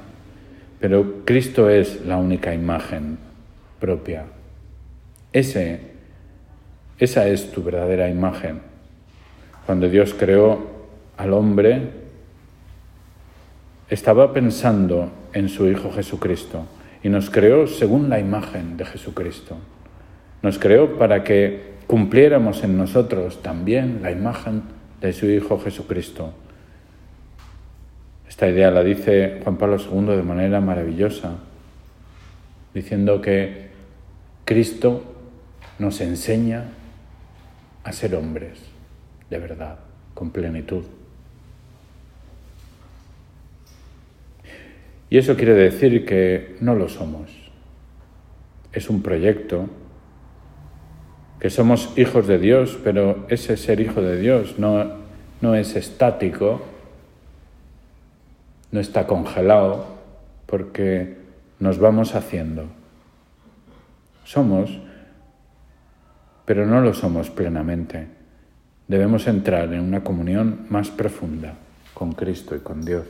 pero 0.78 1.24
Cristo 1.24 1.70
es 1.70 2.04
la 2.04 2.18
única 2.18 2.52
imagen 2.52 3.16
propia. 3.80 4.26
Ese, 5.32 5.80
esa 6.98 7.26
es 7.28 7.50
tu 7.50 7.62
verdadera 7.62 8.10
imagen. 8.10 8.60
Cuando 9.64 9.88
Dios 9.88 10.12
creó 10.12 10.66
al 11.16 11.32
hombre, 11.32 11.92
estaba 13.88 14.34
pensando 14.34 15.10
en 15.32 15.48
su 15.48 15.66
Hijo 15.66 15.90
Jesucristo 15.90 16.66
y 17.02 17.08
nos 17.08 17.30
creó 17.30 17.66
según 17.66 18.10
la 18.10 18.20
imagen 18.20 18.76
de 18.76 18.84
Jesucristo. 18.84 19.56
Nos 20.42 20.58
creó 20.58 20.98
para 20.98 21.24
que 21.24 21.72
cumpliéramos 21.86 22.64
en 22.64 22.76
nosotros 22.76 23.40
también 23.40 24.00
la 24.02 24.10
imagen 24.10 24.60
de 25.00 25.14
su 25.14 25.24
Hijo 25.24 25.58
Jesucristo. 25.58 26.34
Esta 28.34 28.48
idea 28.48 28.72
la 28.72 28.82
dice 28.82 29.38
Juan 29.44 29.58
Pablo 29.58 29.76
II 29.76 30.16
de 30.16 30.24
manera 30.24 30.60
maravillosa, 30.60 31.36
diciendo 32.74 33.20
que 33.20 33.68
Cristo 34.44 35.04
nos 35.78 36.00
enseña 36.00 36.64
a 37.84 37.92
ser 37.92 38.16
hombres 38.16 38.58
de 39.30 39.38
verdad, 39.38 39.78
con 40.14 40.32
plenitud. 40.32 40.82
Y 45.10 45.18
eso 45.18 45.36
quiere 45.36 45.54
decir 45.54 46.04
que 46.04 46.56
no 46.58 46.74
lo 46.74 46.88
somos. 46.88 47.30
Es 48.72 48.90
un 48.90 49.00
proyecto, 49.00 49.68
que 51.38 51.50
somos 51.50 51.96
hijos 51.96 52.26
de 52.26 52.40
Dios, 52.40 52.80
pero 52.82 53.26
ese 53.28 53.56
ser 53.56 53.78
hijo 53.78 54.02
de 54.02 54.18
Dios 54.18 54.58
no, 54.58 54.86
no 55.40 55.54
es 55.54 55.76
estático, 55.76 56.73
no 58.74 58.80
está 58.80 59.06
congelado, 59.06 59.86
porque 60.46 61.16
nos 61.60 61.78
vamos 61.78 62.16
haciendo. 62.16 62.66
Somos, 64.24 64.80
pero 66.44 66.66
no 66.66 66.80
lo 66.80 66.92
somos 66.92 67.30
plenamente. 67.30 68.08
Debemos 68.88 69.28
entrar 69.28 69.72
en 69.72 69.78
una 69.78 70.02
comunión 70.02 70.66
más 70.70 70.90
profunda 70.90 71.54
con 71.94 72.14
Cristo 72.14 72.56
y 72.56 72.58
con 72.58 72.84
Dios. 72.84 73.06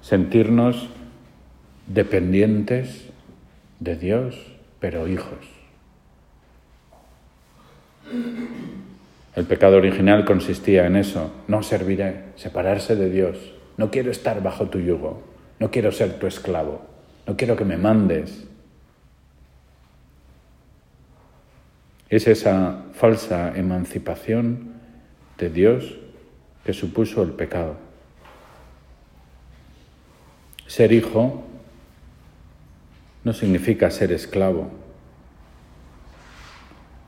sentirnos 0.00 0.88
dependientes 1.86 3.10
de 3.78 3.94
Dios, 3.94 4.34
pero 4.80 5.06
hijos. 5.06 5.46
El 9.36 9.46
pecado 9.46 9.76
original 9.76 10.24
consistía 10.24 10.86
en 10.86 10.96
eso, 10.96 11.30
no 11.46 11.62
serviré, 11.62 12.24
separarse 12.34 12.96
de 12.96 13.10
Dios, 13.10 13.52
no 13.76 13.90
quiero 13.90 14.10
estar 14.10 14.42
bajo 14.42 14.68
tu 14.68 14.80
yugo, 14.80 15.22
no 15.60 15.70
quiero 15.70 15.92
ser 15.92 16.18
tu 16.18 16.26
esclavo, 16.26 16.82
no 17.26 17.36
quiero 17.36 17.56
que 17.56 17.64
me 17.64 17.76
mandes. 17.76 18.46
Es 22.08 22.26
esa 22.26 22.86
falsa 22.92 23.56
emancipación 23.56 24.72
de 25.38 25.48
Dios 25.48 25.96
que 26.64 26.72
supuso 26.72 27.22
el 27.22 27.30
pecado. 27.30 27.76
Ser 30.66 30.92
hijo 30.92 31.44
no 33.22 33.32
significa 33.32 33.90
ser 33.90 34.10
esclavo, 34.10 34.70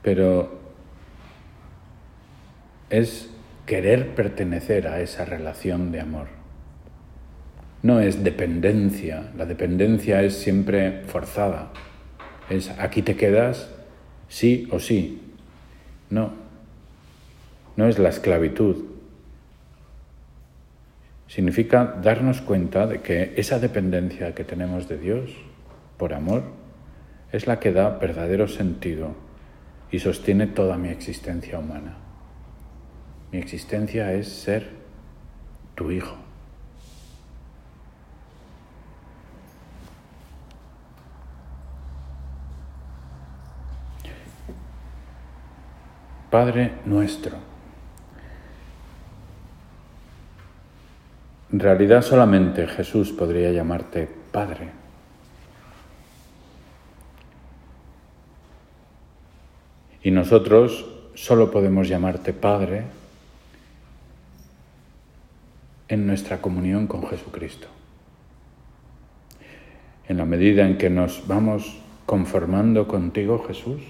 pero 0.01 0.62
es 2.93 3.27
querer 3.65 4.13
pertenecer 4.13 4.87
a 4.87 5.01
esa 5.01 5.25
relación 5.25 5.91
de 5.91 5.99
amor. 5.99 6.27
No 7.81 7.99
es 7.99 8.23
dependencia, 8.23 9.31
la 9.35 9.47
dependencia 9.47 10.21
es 10.21 10.35
siempre 10.35 11.01
forzada, 11.07 11.71
es 12.51 12.69
aquí 12.77 13.01
te 13.01 13.15
quedas 13.15 13.71
sí 14.29 14.67
o 14.69 14.79
sí. 14.79 15.23
No, 16.11 16.33
no 17.75 17.87
es 17.87 17.97
la 17.97 18.09
esclavitud, 18.09 18.85
significa 21.27 21.99
darnos 22.03 22.41
cuenta 22.41 22.85
de 22.85 23.01
que 23.01 23.33
esa 23.37 23.57
dependencia 23.57 24.35
que 24.35 24.43
tenemos 24.43 24.87
de 24.87 24.99
Dios 24.99 25.31
por 25.97 26.13
amor 26.13 26.43
es 27.31 27.47
la 27.47 27.59
que 27.59 27.73
da 27.73 27.89
verdadero 27.89 28.47
sentido 28.47 29.15
y 29.89 29.97
sostiene 29.97 30.45
toda 30.45 30.77
mi 30.77 30.89
existencia 30.89 31.57
humana. 31.57 32.02
Mi 33.33 33.39
existencia 33.39 34.13
es 34.13 34.29
ser 34.29 34.69
tu 35.73 35.89
hijo. 35.89 36.15
Padre 46.29 46.73
nuestro 46.85 47.37
En 51.51 51.59
realidad 51.59 52.03
solamente 52.03 52.67
Jesús 52.67 53.11
podría 53.11 53.51
llamarte 53.51 54.07
Padre. 54.31 54.69
Y 60.03 60.11
nosotros 60.11 60.85
solo 61.15 61.49
podemos 61.49 61.87
llamarte 61.87 62.33
Padre 62.33 63.02
en 65.87 66.07
nuestra 66.07 66.41
comunión 66.41 66.87
con 66.87 67.05
Jesucristo. 67.07 67.67
En 70.07 70.17
la 70.17 70.25
medida 70.25 70.67
en 70.67 70.77
que 70.77 70.89
nos 70.89 71.27
vamos 71.27 71.79
conformando 72.05 72.87
contigo, 72.87 73.43
Jesús, 73.47 73.81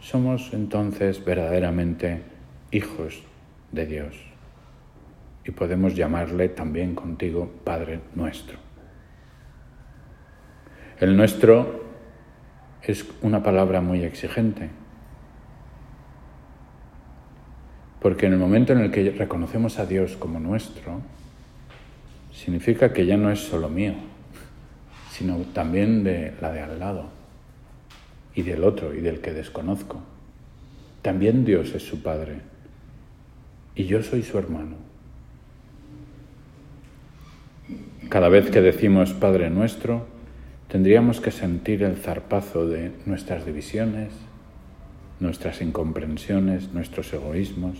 somos 0.00 0.52
entonces 0.52 1.24
verdaderamente 1.24 2.22
hijos 2.70 3.22
de 3.72 3.86
Dios 3.86 4.14
y 5.44 5.50
podemos 5.50 5.94
llamarle 5.94 6.50
también 6.50 6.94
contigo 6.94 7.50
Padre 7.64 8.00
nuestro. 8.14 8.58
El 11.00 11.16
nuestro 11.16 11.84
es 12.82 13.06
una 13.22 13.42
palabra 13.42 13.80
muy 13.80 14.02
exigente, 14.04 14.68
porque 18.00 18.26
en 18.26 18.34
el 18.34 18.38
momento 18.38 18.72
en 18.72 18.80
el 18.80 18.90
que 18.90 19.10
reconocemos 19.10 19.78
a 19.78 19.86
Dios 19.86 20.16
como 20.16 20.38
nuestro, 20.38 21.00
significa 22.38 22.92
que 22.92 23.04
ya 23.04 23.16
no 23.16 23.30
es 23.30 23.40
solo 23.40 23.68
mío, 23.68 23.94
sino 25.10 25.38
también 25.52 26.04
de 26.04 26.32
la 26.40 26.52
de 26.52 26.60
al 26.60 26.78
lado. 26.78 27.18
y 28.34 28.42
del 28.42 28.62
otro 28.62 28.94
y 28.94 29.00
del 29.00 29.20
que 29.20 29.32
desconozco. 29.32 30.00
También 31.02 31.44
Dios 31.44 31.74
es 31.74 31.82
su 31.82 32.04
Padre 32.04 32.36
y 33.74 33.86
yo 33.86 34.00
soy 34.04 34.22
su 34.22 34.38
hermano. 34.38 34.76
Cada 38.08 38.28
vez 38.28 38.48
que 38.50 38.60
decimos 38.60 39.12
Padre 39.12 39.50
nuestro, 39.50 40.06
tendríamos 40.68 41.20
que 41.20 41.32
sentir 41.32 41.82
el 41.82 41.96
zarpazo 41.96 42.68
de 42.68 42.92
nuestras 43.06 43.44
divisiones, 43.44 44.12
nuestras 45.18 45.60
incomprensiones, 45.60 46.72
nuestros 46.72 47.12
egoísmos. 47.12 47.78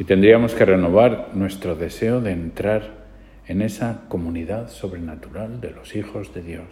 Y 0.00 0.04
tendríamos 0.04 0.54
que 0.54 0.64
renovar 0.64 1.28
nuestro 1.34 1.76
deseo 1.76 2.22
de 2.22 2.32
entrar 2.32 2.84
en 3.46 3.60
esa 3.60 4.00
comunidad 4.08 4.70
sobrenatural 4.70 5.60
de 5.60 5.72
los 5.72 5.94
hijos 5.94 6.32
de 6.32 6.40
Dios. 6.40 6.64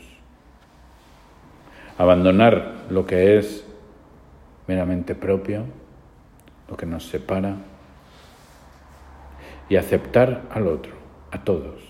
Abandonar 1.98 2.86
lo 2.88 3.06
que 3.06 3.36
es 3.36 3.66
meramente 4.66 5.14
propio, 5.14 5.66
lo 6.70 6.78
que 6.78 6.86
nos 6.86 7.04
separa, 7.04 7.56
y 9.68 9.76
aceptar 9.76 10.44
al 10.50 10.66
otro, 10.66 10.92
a 11.30 11.44
todos. 11.44 11.82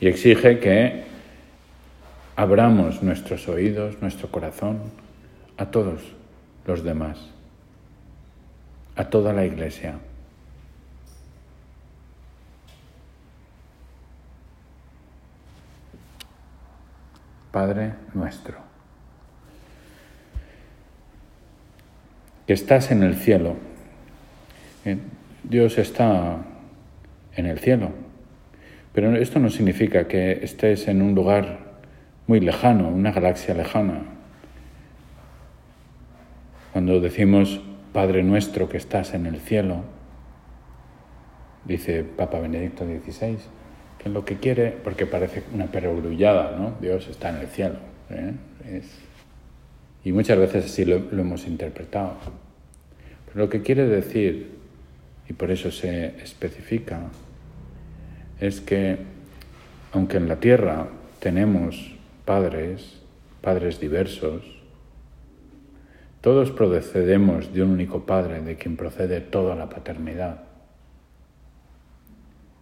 Y 0.00 0.06
exige 0.06 0.60
que 0.60 1.02
abramos 2.36 3.02
nuestros 3.02 3.48
oídos, 3.48 4.00
nuestro 4.00 4.28
corazón 4.28 4.78
a 5.56 5.72
todos 5.72 6.00
los 6.66 6.82
demás, 6.82 7.18
a 8.96 9.04
toda 9.04 9.32
la 9.32 9.44
iglesia. 9.44 9.94
Padre 17.50 17.94
nuestro, 18.14 18.58
que 22.46 22.52
estás 22.52 22.90
en 22.90 23.04
el 23.04 23.14
cielo. 23.14 23.56
Eh, 24.84 24.98
Dios 25.44 25.78
está 25.78 26.38
en 27.36 27.46
el 27.46 27.60
cielo, 27.60 27.92
pero 28.92 29.14
esto 29.14 29.38
no 29.38 29.50
significa 29.50 30.08
que 30.08 30.40
estés 30.42 30.88
en 30.88 31.00
un 31.00 31.14
lugar 31.14 31.60
muy 32.26 32.40
lejano, 32.40 32.88
una 32.88 33.12
galaxia 33.12 33.54
lejana. 33.54 34.13
Cuando 36.74 36.98
decimos 36.98 37.60
Padre 37.92 38.24
nuestro 38.24 38.68
que 38.68 38.78
estás 38.78 39.14
en 39.14 39.26
el 39.26 39.38
cielo, 39.38 39.84
dice 41.64 42.02
Papa 42.02 42.40
Benedicto 42.40 42.84
XVI, 42.84 43.36
que 43.96 44.08
lo 44.08 44.24
que 44.24 44.38
quiere, 44.38 44.72
porque 44.82 45.06
parece 45.06 45.44
una 45.54 45.66
perogrullada, 45.66 46.58
¿no? 46.58 46.74
Dios 46.80 47.06
está 47.06 47.28
en 47.28 47.36
el 47.36 47.46
cielo. 47.46 47.76
¿eh? 48.10 48.32
y 50.02 50.10
muchas 50.10 50.36
veces 50.36 50.64
así 50.64 50.84
lo, 50.84 50.98
lo 50.98 51.22
hemos 51.22 51.46
interpretado. 51.46 52.16
Pero 53.26 53.44
lo 53.44 53.48
que 53.48 53.62
quiere 53.62 53.86
decir, 53.86 54.56
y 55.28 55.32
por 55.32 55.52
eso 55.52 55.70
se 55.70 56.20
especifica, 56.24 57.02
es 58.40 58.60
que 58.60 58.98
aunque 59.92 60.16
en 60.16 60.26
la 60.26 60.40
tierra 60.40 60.88
tenemos 61.20 61.94
padres, 62.24 63.00
padres 63.42 63.78
diversos, 63.78 64.53
todos 66.24 66.50
procedemos 66.52 67.52
de 67.52 67.62
un 67.62 67.72
único 67.72 68.06
padre, 68.06 68.40
de 68.40 68.56
quien 68.56 68.78
procede 68.78 69.20
toda 69.20 69.54
la 69.54 69.68
paternidad. 69.68 70.40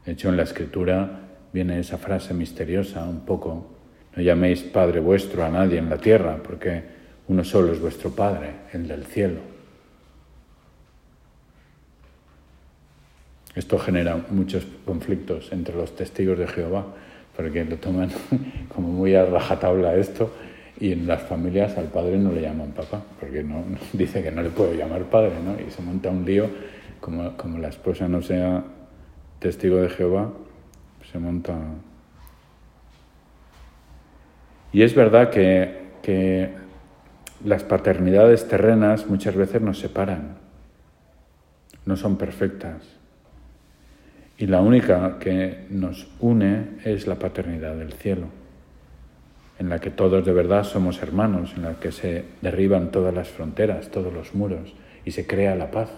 De 0.05 0.11
hecho, 0.11 0.31
en 0.31 0.37
la 0.37 0.42
escritura 0.42 1.20
viene 1.53 1.79
esa 1.79 1.96
frase 1.96 2.35
misteriosa 2.35 3.05
un 3.05 3.20
poco, 3.20 3.70
no 4.16 4.20
llaméis 4.20 4.64
Padre 4.64 4.98
vuestro 4.98 5.44
a 5.44 5.48
nadie 5.48 5.79
en 5.79 5.88
la 5.88 5.98
tierra, 5.98 6.42
porque 6.42 6.83
uno 7.29 7.44
solo 7.44 7.72
es 7.72 7.81
vuestro 7.81 8.11
Padre, 8.11 8.51
el 8.72 8.88
del 8.88 9.07
cielo. 9.07 9.38
Esto 13.55 13.79
genera 13.79 14.27
muchos 14.29 14.66
conflictos 14.85 15.53
entre 15.53 15.77
los 15.77 15.94
testigos 15.94 16.37
de 16.37 16.48
Jehová, 16.48 16.85
porque 17.37 17.64
lo 17.64 17.77
toman 17.77 18.11
como 18.75 18.88
muy 18.88 19.14
a 19.14 19.25
rajatabla 19.25 19.94
esto, 19.94 20.33
y 20.83 20.90
en 20.90 21.07
las 21.07 21.23
familias 21.23 21.79
al 21.79 21.85
padre 21.85 22.18
no 22.18 22.33
le 22.33 22.40
llaman 22.40 22.73
papá, 22.73 23.01
porque 23.21 23.45
no, 23.45 23.62
dice 23.92 24.21
que 24.21 24.33
no 24.33 24.42
le 24.42 24.51
puedo 24.51 24.75
llamar 24.75 25.05
padre, 25.05 25.35
¿no? 25.45 25.55
Y 25.64 25.71
se 25.71 25.81
monta 25.81 26.11
un 26.11 26.25
lío, 26.25 26.51
como, 26.99 27.37
como 27.37 27.61
la 27.61 27.68
esposa 27.68 28.09
no 28.09 28.21
sea 28.21 28.64
testigo 29.38 29.77
de 29.77 29.88
Jehová, 29.90 30.33
se 31.12 31.21
monta... 31.21 31.57
Y 34.73 34.83
es 34.83 34.92
verdad 34.97 35.31
que, 35.31 35.83
que 36.03 36.51
las 37.45 37.62
paternidades 37.62 38.49
terrenas 38.49 39.07
muchas 39.07 39.37
veces 39.37 39.62
nos 39.62 39.79
separan, 39.79 40.38
no 41.87 41.97
son 41.97 42.16
perfectas. 42.16 42.83
Y 44.37 44.49
la 44.49 44.61
única 44.61 45.21
que 45.21 45.64
nos 45.71 46.09
une 46.18 46.71
es 46.85 47.07
la 47.07 47.21
paternidad 47.21 47.77
del 47.77 47.92
cielo, 47.92 48.41
en 49.62 49.68
la 49.68 49.79
que 49.79 49.90
todos 49.90 50.27
de 50.27 50.33
verdad 50.33 50.64
somos 50.64 51.01
hermanos, 51.05 51.53
en 51.57 51.62
la 51.62 51.79
que 51.79 51.92
se 51.92 52.25
derriban 52.40 52.90
todas 52.90 53.14
las 53.14 53.29
fronteras, 53.29 53.90
todos 53.92 54.12
los 54.12 54.35
muros 54.35 54.75
y 55.05 55.12
se 55.12 55.25
crea 55.25 55.55
la 55.55 55.70
paz. 55.70 55.88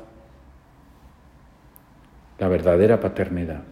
La 2.38 2.48
verdadera 2.48 3.00
paternidad. 3.00 3.62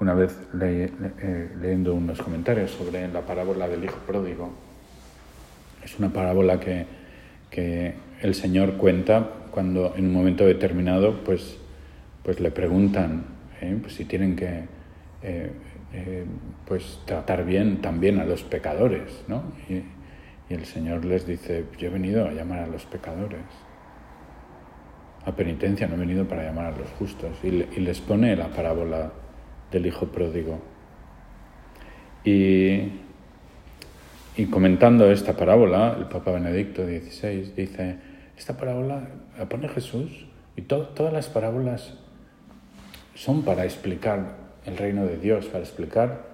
una 0.00 0.12
vez 0.12 0.36
eh, 0.60 1.50
leyendo 1.62 1.94
unos 1.94 2.20
comentarios 2.20 2.72
sobre 2.72 3.08
la 3.08 3.22
parábola 3.22 3.66
del 3.66 3.84
hijo 3.84 3.96
pródigo. 4.06 4.50
Es 5.82 5.98
una 5.98 6.10
parábola 6.10 6.60
que, 6.60 6.84
que, 7.54 7.94
el 8.20 8.34
Señor 8.34 8.74
cuenta 8.78 9.28
cuando 9.50 9.94
en 9.96 10.06
un 10.06 10.12
momento 10.12 10.46
determinado 10.46 11.22
pues, 11.24 11.58
pues 12.22 12.40
le 12.40 12.50
preguntan 12.50 13.24
¿eh? 13.60 13.76
pues 13.82 13.94
si 13.94 14.06
tienen 14.06 14.34
que 14.34 14.62
eh, 15.22 15.50
pues 16.66 17.00
tratar 17.04 17.44
bien 17.44 17.82
también 17.82 18.18
a 18.18 18.24
los 18.24 18.42
pecadores. 18.42 19.24
¿no? 19.28 19.42
Y, 19.68 19.74
y 20.52 20.54
el 20.54 20.64
Señor 20.64 21.04
les 21.04 21.26
dice, 21.26 21.64
yo 21.78 21.88
he 21.88 21.90
venido 21.90 22.26
a 22.26 22.32
llamar 22.32 22.60
a 22.60 22.66
los 22.66 22.84
pecadores 22.86 23.42
a 25.26 25.32
penitencia, 25.32 25.86
no 25.86 25.94
he 25.94 25.98
venido 25.98 26.26
para 26.26 26.44
llamar 26.44 26.66
a 26.66 26.76
los 26.76 26.90
justos. 26.98 27.38
Y 27.42 27.50
les 27.50 28.00
pone 28.00 28.36
la 28.36 28.48
parábola 28.48 29.12
del 29.70 29.86
hijo 29.86 30.06
pródigo. 30.06 30.60
Y, 32.24 32.90
y 34.36 34.46
comentando 34.46 35.10
esta 35.10 35.34
parábola, 35.34 35.94
el 35.96 36.06
Papa 36.06 36.32
Benedicto 36.32 36.84
XVI 36.84 37.52
dice, 37.56 37.98
esta 38.36 38.56
parábola 38.56 39.08
la 39.38 39.48
pone 39.48 39.68
Jesús 39.68 40.26
y 40.56 40.62
todas 40.62 41.12
las 41.12 41.28
parábolas 41.28 41.94
son 43.14 43.42
para 43.42 43.64
explicar 43.64 44.36
el 44.66 44.76
reino 44.76 45.06
de 45.06 45.18
Dios, 45.18 45.46
para 45.46 45.60
explicar 45.60 46.26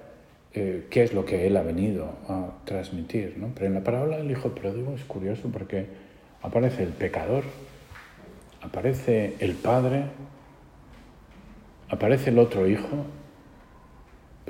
eh, 0.54 0.86
qué 0.88 1.02
es 1.02 1.12
lo 1.12 1.26
que 1.26 1.46
Él 1.46 1.58
ha 1.58 1.62
venido 1.62 2.14
a 2.26 2.52
transmitir. 2.64 3.34
¿no? 3.36 3.50
Pero 3.54 3.66
en 3.66 3.74
la 3.74 3.84
parábola 3.84 4.16
del 4.16 4.30
Hijo 4.30 4.54
Pródigo 4.54 4.94
es 4.94 5.04
curioso 5.04 5.50
porque 5.52 5.86
aparece 6.42 6.82
el 6.84 6.90
pecador, 6.90 7.44
aparece 8.62 9.34
el 9.40 9.52
Padre, 9.52 10.04
aparece 11.90 12.30
el 12.30 12.38
otro 12.38 12.66
Hijo 12.66 13.04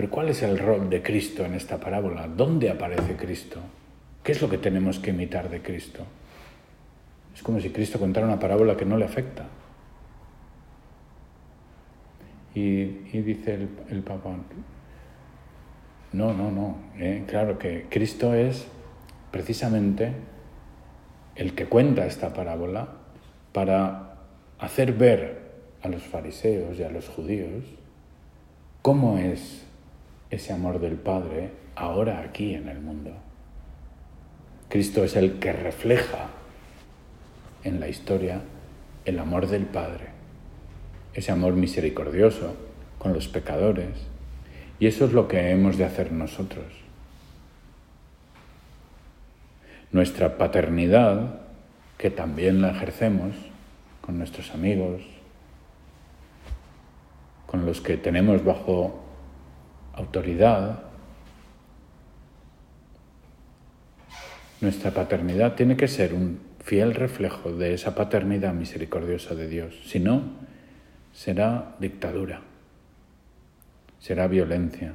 pero 0.01 0.11
¿cuál 0.11 0.31
es 0.31 0.43
el 0.43 0.59
rol 0.59 0.89
de 0.89 1.03
Cristo 1.03 1.45
en 1.45 1.53
esta 1.53 1.77
parábola? 1.77 2.27
¿Dónde 2.27 2.71
aparece 2.71 3.17
Cristo? 3.17 3.61
¿Qué 4.23 4.33
es 4.33 4.41
lo 4.41 4.49
que 4.49 4.57
tenemos 4.57 4.99
que 4.99 5.11
imitar 5.11 5.51
de 5.51 5.61
Cristo? 5.61 6.07
Es 7.35 7.43
como 7.43 7.61
si 7.61 7.69
Cristo 7.69 7.99
contara 7.99 8.27
una 8.27 8.39
parábola 8.39 8.79
que 8.79 8.87
no 8.87 8.97
le 8.97 9.05
afecta. 9.05 9.45
Y, 12.55 12.85
dice 13.21 13.69
el, 13.91 14.03
Papa, 14.03 14.31
no, 16.15 16.33
no, 16.33 16.51
no, 16.51 16.79
eh, 16.99 17.25
claro 17.27 17.59
que 17.59 17.85
Cristo 17.91 18.33
es 18.33 18.69
precisamente 19.31 20.15
el 21.35 21.55
que 21.55 21.67
cuenta 21.67 22.07
esta 22.07 22.33
parábola 22.33 22.89
para 23.53 24.15
hacer 24.61 24.95
ver 24.95 25.43
a 25.83 25.89
los 25.89 26.03
fariseos 26.05 26.79
y 26.79 26.85
a 26.85 26.91
los 26.91 27.07
judíos 27.07 27.67
cómo 28.81 29.19
es 29.19 29.67
ese 30.31 30.53
amor 30.53 30.81
del 30.81 30.95
Padre 30.95 31.51
ahora 31.75 32.21
aquí 32.21 32.55
en 32.55 32.69
el 32.69 32.81
mundo. 32.81 33.13
Cristo 34.69 35.03
es 35.03 35.17
el 35.17 35.39
que 35.41 35.53
refleja 35.53 36.29
en 37.65 37.81
la 37.81 37.89
historia 37.89 38.41
el 39.05 39.19
amor 39.19 39.49
del 39.49 39.67
Padre, 39.67 40.07
ese 41.15 41.33
amor 41.33 41.55
misericordioso 41.55 42.55
con 42.99 43.13
los 43.13 43.29
pecadores. 43.29 43.89
Y 44.79 44.87
eso 44.87 45.05
es 45.05 45.13
lo 45.13 45.27
que 45.27 45.51
hemos 45.51 45.77
de 45.77 45.85
hacer 45.85 46.13
nosotros. 46.13 46.67
Nuestra 49.91 50.39
paternidad, 50.39 51.41
que 51.99 52.11
también 52.11 52.63
la 52.63 52.71
ejercemos, 52.71 53.35
con 54.01 54.19
nuestros 54.19 54.55
amigos, 54.55 55.03
con 57.47 57.67
los 57.67 57.81
que 57.81 57.97
tenemos 57.97 58.45
bajo 58.45 59.10
autoridad, 60.01 60.81
nuestra 64.61 64.91
paternidad 64.91 65.55
tiene 65.55 65.77
que 65.77 65.89
ser 65.89 66.13
un 66.13 66.41
fiel 66.63 66.95
reflejo 66.95 67.53
de 67.53 67.75
esa 67.75 67.95
paternidad 67.95 68.53
misericordiosa 68.53 69.35
de 69.35 69.49
Dios. 69.49 69.81
Si 69.87 69.99
no, 70.01 70.23
será 71.13 71.77
dictadura, 71.79 72.43
será 73.99 74.27
violencia. 74.27 74.93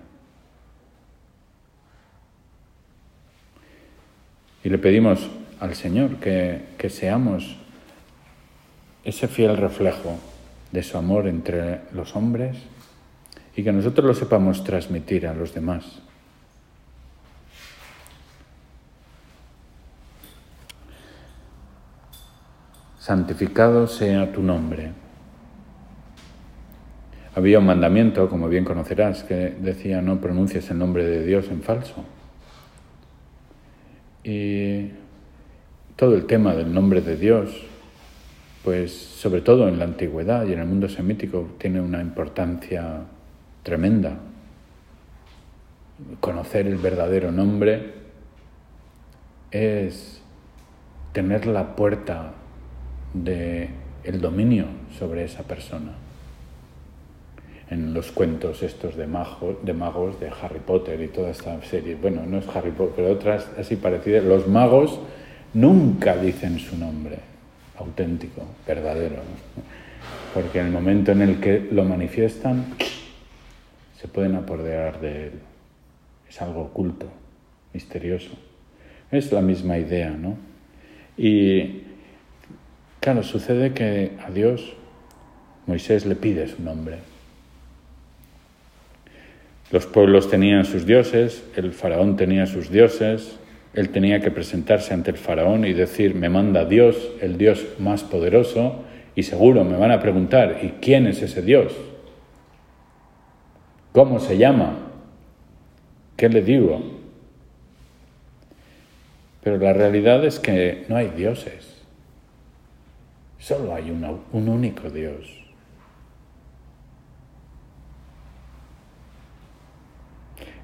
Y 4.64 4.70
le 4.70 4.78
pedimos 4.78 5.30
al 5.60 5.76
Señor 5.76 6.18
que, 6.18 6.66
que 6.78 6.90
seamos 6.90 7.58
ese 9.04 9.28
fiel 9.28 9.58
reflejo 9.58 10.18
de 10.72 10.82
su 10.82 10.98
amor 10.98 11.28
entre 11.28 11.82
los 11.94 12.16
hombres 12.16 12.58
y 13.56 13.64
que 13.64 13.72
nosotros 13.72 14.06
lo 14.06 14.14
sepamos 14.14 14.64
transmitir 14.64 15.28
a 15.28 15.34
los 15.34 15.54
demás. 15.54 16.02
Santificado 23.00 23.88
sea 23.88 24.32
tu 24.32 24.42
nombre. 24.42 24.92
Había 27.36 27.60
un 27.60 27.66
mandamiento, 27.66 28.30
como 28.30 28.48
bien 28.50 28.66
conocerás, 28.66 29.24
que 29.24 29.56
decía 29.60 30.02
no 30.02 30.20
pronuncies 30.20 30.70
el 30.72 30.80
nombre 30.80 31.06
de 31.06 31.26
Dios 31.26 31.48
en 31.50 31.62
falso. 31.62 32.04
Y 34.24 34.92
todo 35.96 36.16
el 36.16 36.26
tema 36.26 36.56
del 36.56 36.74
nombre 36.74 37.02
de 37.02 37.16
Dios 37.16 37.68
pues 38.66 38.92
sobre 38.92 39.42
todo 39.42 39.70
en 39.70 39.78
la 39.78 39.86
antigüedad 39.86 40.48
y 40.48 40.54
en 40.54 40.60
el 40.60 40.66
mundo 40.66 40.90
semítico 40.90 41.50
tiene 41.60 41.80
una 41.80 42.02
importancia 42.02 43.06
tremenda. 43.66 44.18
Conocer 46.20 46.68
el 46.68 46.78
verdadero 46.78 47.32
nombre 47.32 47.94
es 49.50 50.22
tener 51.12 51.48
la 51.48 51.76
puerta 51.76 52.34
de 53.14 53.70
el 54.04 54.22
dominio 54.22 54.66
sobre 54.98 55.24
esa 55.24 55.44
persona. 55.44 55.94
En 57.72 57.96
los 57.96 58.12
cuentos 58.12 58.62
estos 58.62 58.96
de, 58.96 59.08
de 59.64 59.74
magos 59.74 60.20
de 60.20 60.30
Harry 60.42 60.60
Potter 60.60 61.02
y 61.02 61.08
toda 61.08 61.32
esta 61.32 61.60
serie, 61.64 61.96
bueno, 61.96 62.24
no 62.28 62.38
es 62.38 62.48
Harry 62.56 62.70
Potter, 62.70 62.94
pero 62.98 63.14
otras 63.14 63.50
así 63.58 63.78
parecidas, 63.78 64.24
los 64.24 64.48
magos 64.48 65.00
nunca 65.56 66.16
dicen 66.16 66.60
su 66.60 66.78
nombre 66.78 67.18
auténtico, 67.80 68.44
verdadero. 68.68 69.16
Porque 70.36 70.60
en 70.60 70.68
el 70.68 70.72
momento 70.72 71.14
en 71.14 71.22
el 71.22 71.40
que 71.40 71.68
lo 71.72 71.84
manifiestan, 71.84 72.76
se 74.06 74.12
pueden 74.12 74.36
apoderar 74.36 75.02
de 75.02 75.28
él. 75.28 75.32
Es 76.30 76.40
algo 76.40 76.62
oculto, 76.62 77.08
misterioso. 77.74 78.30
Es 79.12 79.32
la 79.32 79.42
misma 79.42 79.80
idea, 79.80 80.12
¿no? 80.12 80.38
Y 81.18 81.82
claro, 83.00 83.24
sucede 83.24 83.74
que 83.74 84.12
a 84.24 84.30
Dios 84.30 84.74
Moisés 85.66 86.06
le 86.06 86.16
pide 86.16 86.48
su 86.48 86.62
nombre. 86.62 86.98
Los 89.72 89.88
pueblos 89.88 90.30
tenían 90.30 90.66
sus 90.66 90.86
dioses, 90.86 91.44
el 91.56 91.74
faraón 91.74 92.16
tenía 92.16 92.46
sus 92.46 92.70
dioses, 92.70 93.40
él 93.74 93.90
tenía 93.90 94.20
que 94.20 94.30
presentarse 94.30 94.94
ante 94.94 95.10
el 95.10 95.18
faraón 95.18 95.66
y 95.66 95.74
decir, 95.74 96.14
me 96.14 96.30
manda 96.30 96.64
Dios, 96.66 96.96
el 97.22 97.40
Dios 97.40 97.66
más 97.80 98.04
poderoso, 98.04 98.84
y 99.16 99.24
seguro 99.24 99.64
me 99.64 99.78
van 99.78 99.90
a 99.90 100.00
preguntar, 100.00 100.60
¿y 100.62 100.76
quién 100.80 101.08
es 101.08 101.24
ese 101.24 101.42
Dios? 101.42 101.74
¿Cómo 103.96 104.20
se 104.20 104.38
llama? 104.38 104.74
¿Qué 106.18 106.28
le 106.28 106.42
digo? 106.42 106.82
Pero 109.42 109.58
la 109.58 109.72
realidad 109.72 110.26
es 110.26 110.38
que 110.38 110.84
no 110.90 110.98
hay 110.98 111.08
dioses, 111.12 111.82
solo 113.40 113.74
hay 113.74 113.92
un 113.92 114.50
único 114.50 114.90
Dios. 114.90 115.46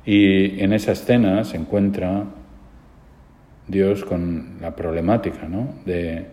Y 0.06 0.62
en 0.62 0.74
esa 0.74 0.92
escena 0.92 1.46
se 1.46 1.56
encuentra 1.56 2.26
Dios 3.66 4.04
con 4.04 4.58
la 4.60 4.76
problemática, 4.76 5.48
¿no? 5.48 5.74
De, 5.86 6.26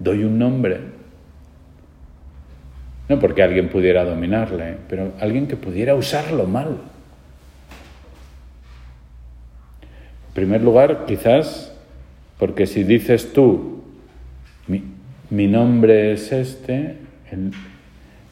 doy 0.00 0.24
un 0.24 0.36
nombre. 0.40 1.03
No 3.08 3.18
porque 3.18 3.42
alguien 3.42 3.68
pudiera 3.68 4.04
dominarle, 4.04 4.76
pero 4.88 5.12
alguien 5.20 5.46
que 5.46 5.56
pudiera 5.56 5.94
usarlo 5.94 6.46
mal. 6.46 6.78
En 10.28 10.34
primer 10.34 10.62
lugar, 10.62 11.04
quizás 11.06 11.74
porque 12.38 12.66
si 12.66 12.82
dices 12.82 13.32
tú, 13.32 13.82
mi, 15.30 15.46
nombre 15.46 16.12
es 16.12 16.32
este, 16.32 16.96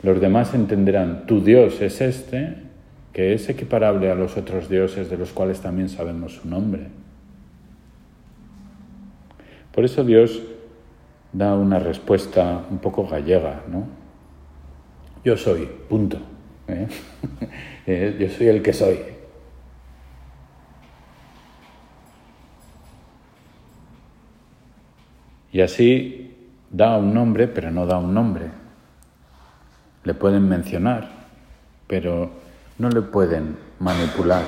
los 0.02 0.20
demás 0.20 0.54
entenderán, 0.54 1.26
tu 1.26 1.42
Dios 1.42 1.80
es 1.80 2.00
este, 2.00 2.56
que 3.12 3.34
es 3.34 3.48
equiparable 3.48 4.10
a 4.10 4.14
los 4.14 4.36
otros 4.36 4.68
dioses 4.68 5.08
de 5.10 5.16
los 5.16 5.32
cuales 5.32 5.60
también 5.60 5.88
sabemos 5.88 6.36
su 6.36 6.48
nombre. 6.48 6.88
Por 9.72 9.84
eso 9.84 10.04
Dios 10.04 10.42
da 11.32 11.54
una 11.54 11.78
respuesta 11.78 12.64
un 12.70 12.78
poco 12.78 13.06
gallega, 13.06 13.62
¿no? 13.70 14.01
Yo 15.24 15.36
soy, 15.36 15.68
punto. 15.88 16.18
¿eh? 16.68 16.86
Eh, 17.84 18.16
yo 18.16 18.28
soy 18.28 18.46
el 18.46 18.62
que 18.62 18.72
soy. 18.72 18.96
Y 25.50 25.60
así 25.60 26.52
da 26.70 26.96
un 26.96 27.12
nombre, 27.12 27.48
pero 27.48 27.72
no 27.72 27.86
da 27.86 27.98
un 27.98 28.14
nombre. 28.14 28.50
Le 30.04 30.14
pueden 30.14 30.48
mencionar, 30.48 31.08
pero 31.88 32.30
no 32.78 32.88
le 32.88 33.02
pueden 33.02 33.56
manipular. 33.80 34.44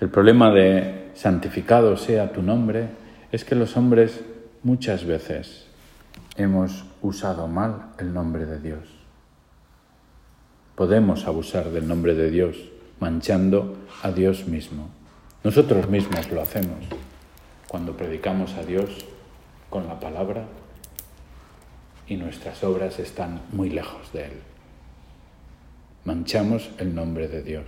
El 0.00 0.08
problema 0.08 0.52
de 0.52 1.10
santificado 1.14 1.96
sea 1.96 2.32
tu 2.32 2.42
nombre 2.42 2.90
es 3.32 3.44
que 3.44 3.56
los 3.56 3.76
hombres 3.76 4.20
muchas 4.62 5.04
veces 5.04 5.69
hemos 6.40 6.84
usado 7.02 7.46
mal 7.48 7.92
el 7.98 8.12
nombre 8.12 8.46
de 8.46 8.58
Dios. 8.58 8.88
Podemos 10.74 11.26
abusar 11.26 11.70
del 11.70 11.86
nombre 11.86 12.14
de 12.14 12.30
Dios 12.30 12.56
manchando 12.98 13.76
a 14.02 14.10
Dios 14.10 14.46
mismo. 14.46 14.88
Nosotros 15.44 15.88
mismos 15.88 16.30
lo 16.30 16.40
hacemos 16.40 16.78
cuando 17.68 17.96
predicamos 17.96 18.54
a 18.54 18.62
Dios 18.62 18.90
con 19.68 19.86
la 19.86 20.00
palabra 20.00 20.44
y 22.06 22.16
nuestras 22.16 22.64
obras 22.64 22.98
están 22.98 23.40
muy 23.52 23.70
lejos 23.70 24.12
de 24.12 24.24
Él. 24.24 24.32
Manchamos 26.04 26.70
el 26.78 26.94
nombre 26.94 27.28
de 27.28 27.42
Dios. 27.42 27.66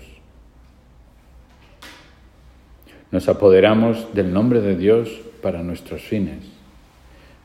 Nos 3.10 3.28
apoderamos 3.28 4.14
del 4.14 4.32
nombre 4.32 4.60
de 4.60 4.74
Dios 4.76 5.10
para 5.42 5.62
nuestros 5.62 6.02
fines, 6.02 6.46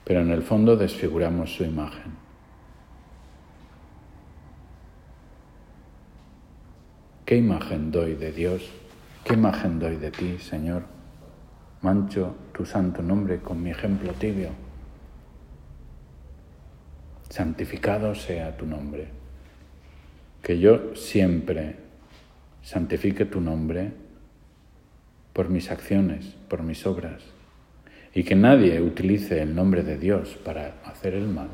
pero 0.07 0.21
en 0.21 0.31
el 0.31 0.41
fondo 0.41 0.77
desfiguramos 0.77 1.53
su 1.53 1.65
imagen. 1.65 2.13
¿Qué 7.25 7.35
imagen 7.35 7.91
doy 7.91 8.15
de 8.15 8.31
Dios? 8.31 8.71
¿Qué 9.25 9.33
imagen 9.33 9.79
doy 9.79 9.97
de 9.97 10.11
ti, 10.11 10.37
Señor? 10.39 10.83
Mancho 11.81 12.37
tu 12.53 12.65
santo 12.65 13.01
nombre 13.01 13.41
con 13.41 13.61
mi 13.61 13.71
ejemplo 13.71 14.13
tibio. 14.13 14.51
Santificado 17.27 18.15
sea 18.15 18.55
tu 18.55 18.65
nombre. 18.65 19.09
Que 20.41 20.57
yo 20.57 20.95
siempre 20.95 21.75
santifique 22.63 23.25
tu 23.25 23.41
nombre 23.41 23.91
por 25.33 25.49
mis 25.49 25.69
acciones, 25.69 26.37
por 26.47 26.63
mis 26.63 26.85
obras 26.85 27.36
y 28.13 28.23
que 28.23 28.35
nadie 28.35 28.81
utilice 28.81 29.41
el 29.41 29.55
nombre 29.55 29.83
de 29.83 29.97
Dios 29.97 30.37
para 30.43 30.75
hacer 30.85 31.13
el 31.13 31.27
mal, 31.27 31.49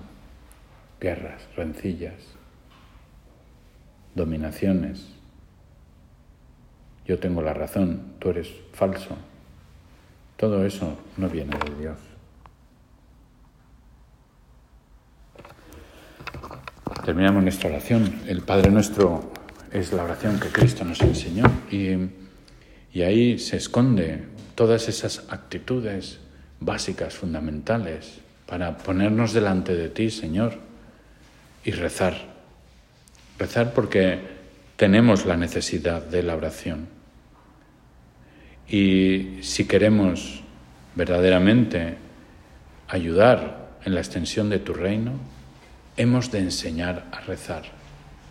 guerras, 0.99 1.47
rencillas, 1.55 2.13
dominaciones. 4.15 5.07
Yo 7.05 7.19
tengo 7.19 7.41
la 7.41 7.53
razón, 7.53 8.13
tú 8.19 8.29
eres 8.29 8.49
falso. 8.71 9.17
Todo 10.37 10.65
eso 10.65 10.97
no 11.17 11.29
viene 11.29 11.57
de 11.57 11.81
Dios. 11.81 11.97
Terminamos 17.05 17.43
nuestra 17.43 17.69
oración. 17.69 18.21
El 18.27 18.41
Padre 18.41 18.71
nuestro 18.71 19.31
es 19.71 19.91
la 19.91 20.03
oración 20.03 20.39
que 20.39 20.47
Cristo 20.47 20.85
nos 20.85 21.01
enseñó 21.01 21.43
y, 21.69 22.09
y 22.93 23.01
ahí 23.01 23.37
se 23.39 23.57
esconde 23.57 24.23
todas 24.55 24.87
esas 24.87 25.25
actitudes 25.29 26.22
básicas, 26.65 27.13
fundamentales 27.13 28.19
para 28.45 28.77
ponernos 28.77 29.33
delante 29.33 29.75
de 29.75 29.89
ti, 29.89 30.09
Señor, 30.09 30.59
y 31.63 31.71
rezar. 31.71 32.15
Rezar 33.39 33.73
porque 33.73 34.19
tenemos 34.75 35.25
la 35.25 35.37
necesidad 35.37 36.03
de 36.03 36.23
la 36.23 36.35
oración. 36.35 36.87
Y 38.67 39.39
si 39.41 39.65
queremos 39.65 40.41
verdaderamente 40.95 41.97
ayudar 42.87 43.77
en 43.85 43.95
la 43.95 44.01
extensión 44.01 44.49
de 44.49 44.59
tu 44.59 44.73
reino, 44.73 45.13
hemos 45.97 46.31
de 46.31 46.39
enseñar 46.39 47.05
a 47.11 47.21
rezar 47.21 47.63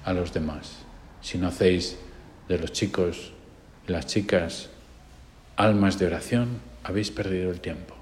a 0.04 0.12
los 0.12 0.32
demás. 0.32 0.78
Si 1.20 1.38
no 1.38 1.48
hacéis 1.48 1.98
de 2.48 2.58
los 2.58 2.72
chicos 2.72 3.32
y 3.86 3.92
las 3.92 4.06
chicas 4.06 4.70
almas 5.56 5.98
de 5.98 6.06
oración, 6.06 6.60
habéis 6.82 7.10
perdido 7.10 7.50
el 7.50 7.60
tiempo. 7.60 8.01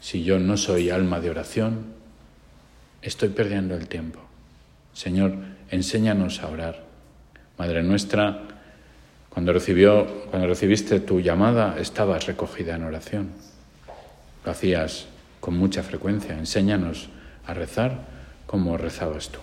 Si 0.00 0.22
yo 0.22 0.38
no 0.38 0.56
soy 0.56 0.90
alma 0.90 1.20
de 1.20 1.30
oración, 1.30 1.86
estoy 3.02 3.30
perdiendo 3.30 3.74
el 3.74 3.88
tiempo. 3.88 4.20
Señor, 4.92 5.34
enséñanos 5.70 6.42
a 6.42 6.48
orar. 6.48 6.84
Madre 7.58 7.82
nuestra, 7.82 8.42
cuando, 9.30 9.52
recibió, 9.52 10.06
cuando 10.30 10.48
recibiste 10.48 11.00
tu 11.00 11.20
llamada, 11.20 11.76
estabas 11.78 12.26
recogida 12.26 12.74
en 12.74 12.84
oración. 12.84 13.30
Lo 14.44 14.52
hacías 14.52 15.06
con 15.40 15.56
mucha 15.56 15.82
frecuencia. 15.82 16.38
Enséñanos 16.38 17.08
a 17.46 17.54
rezar 17.54 18.00
como 18.46 18.76
rezabas 18.76 19.28
tú. 19.28 19.40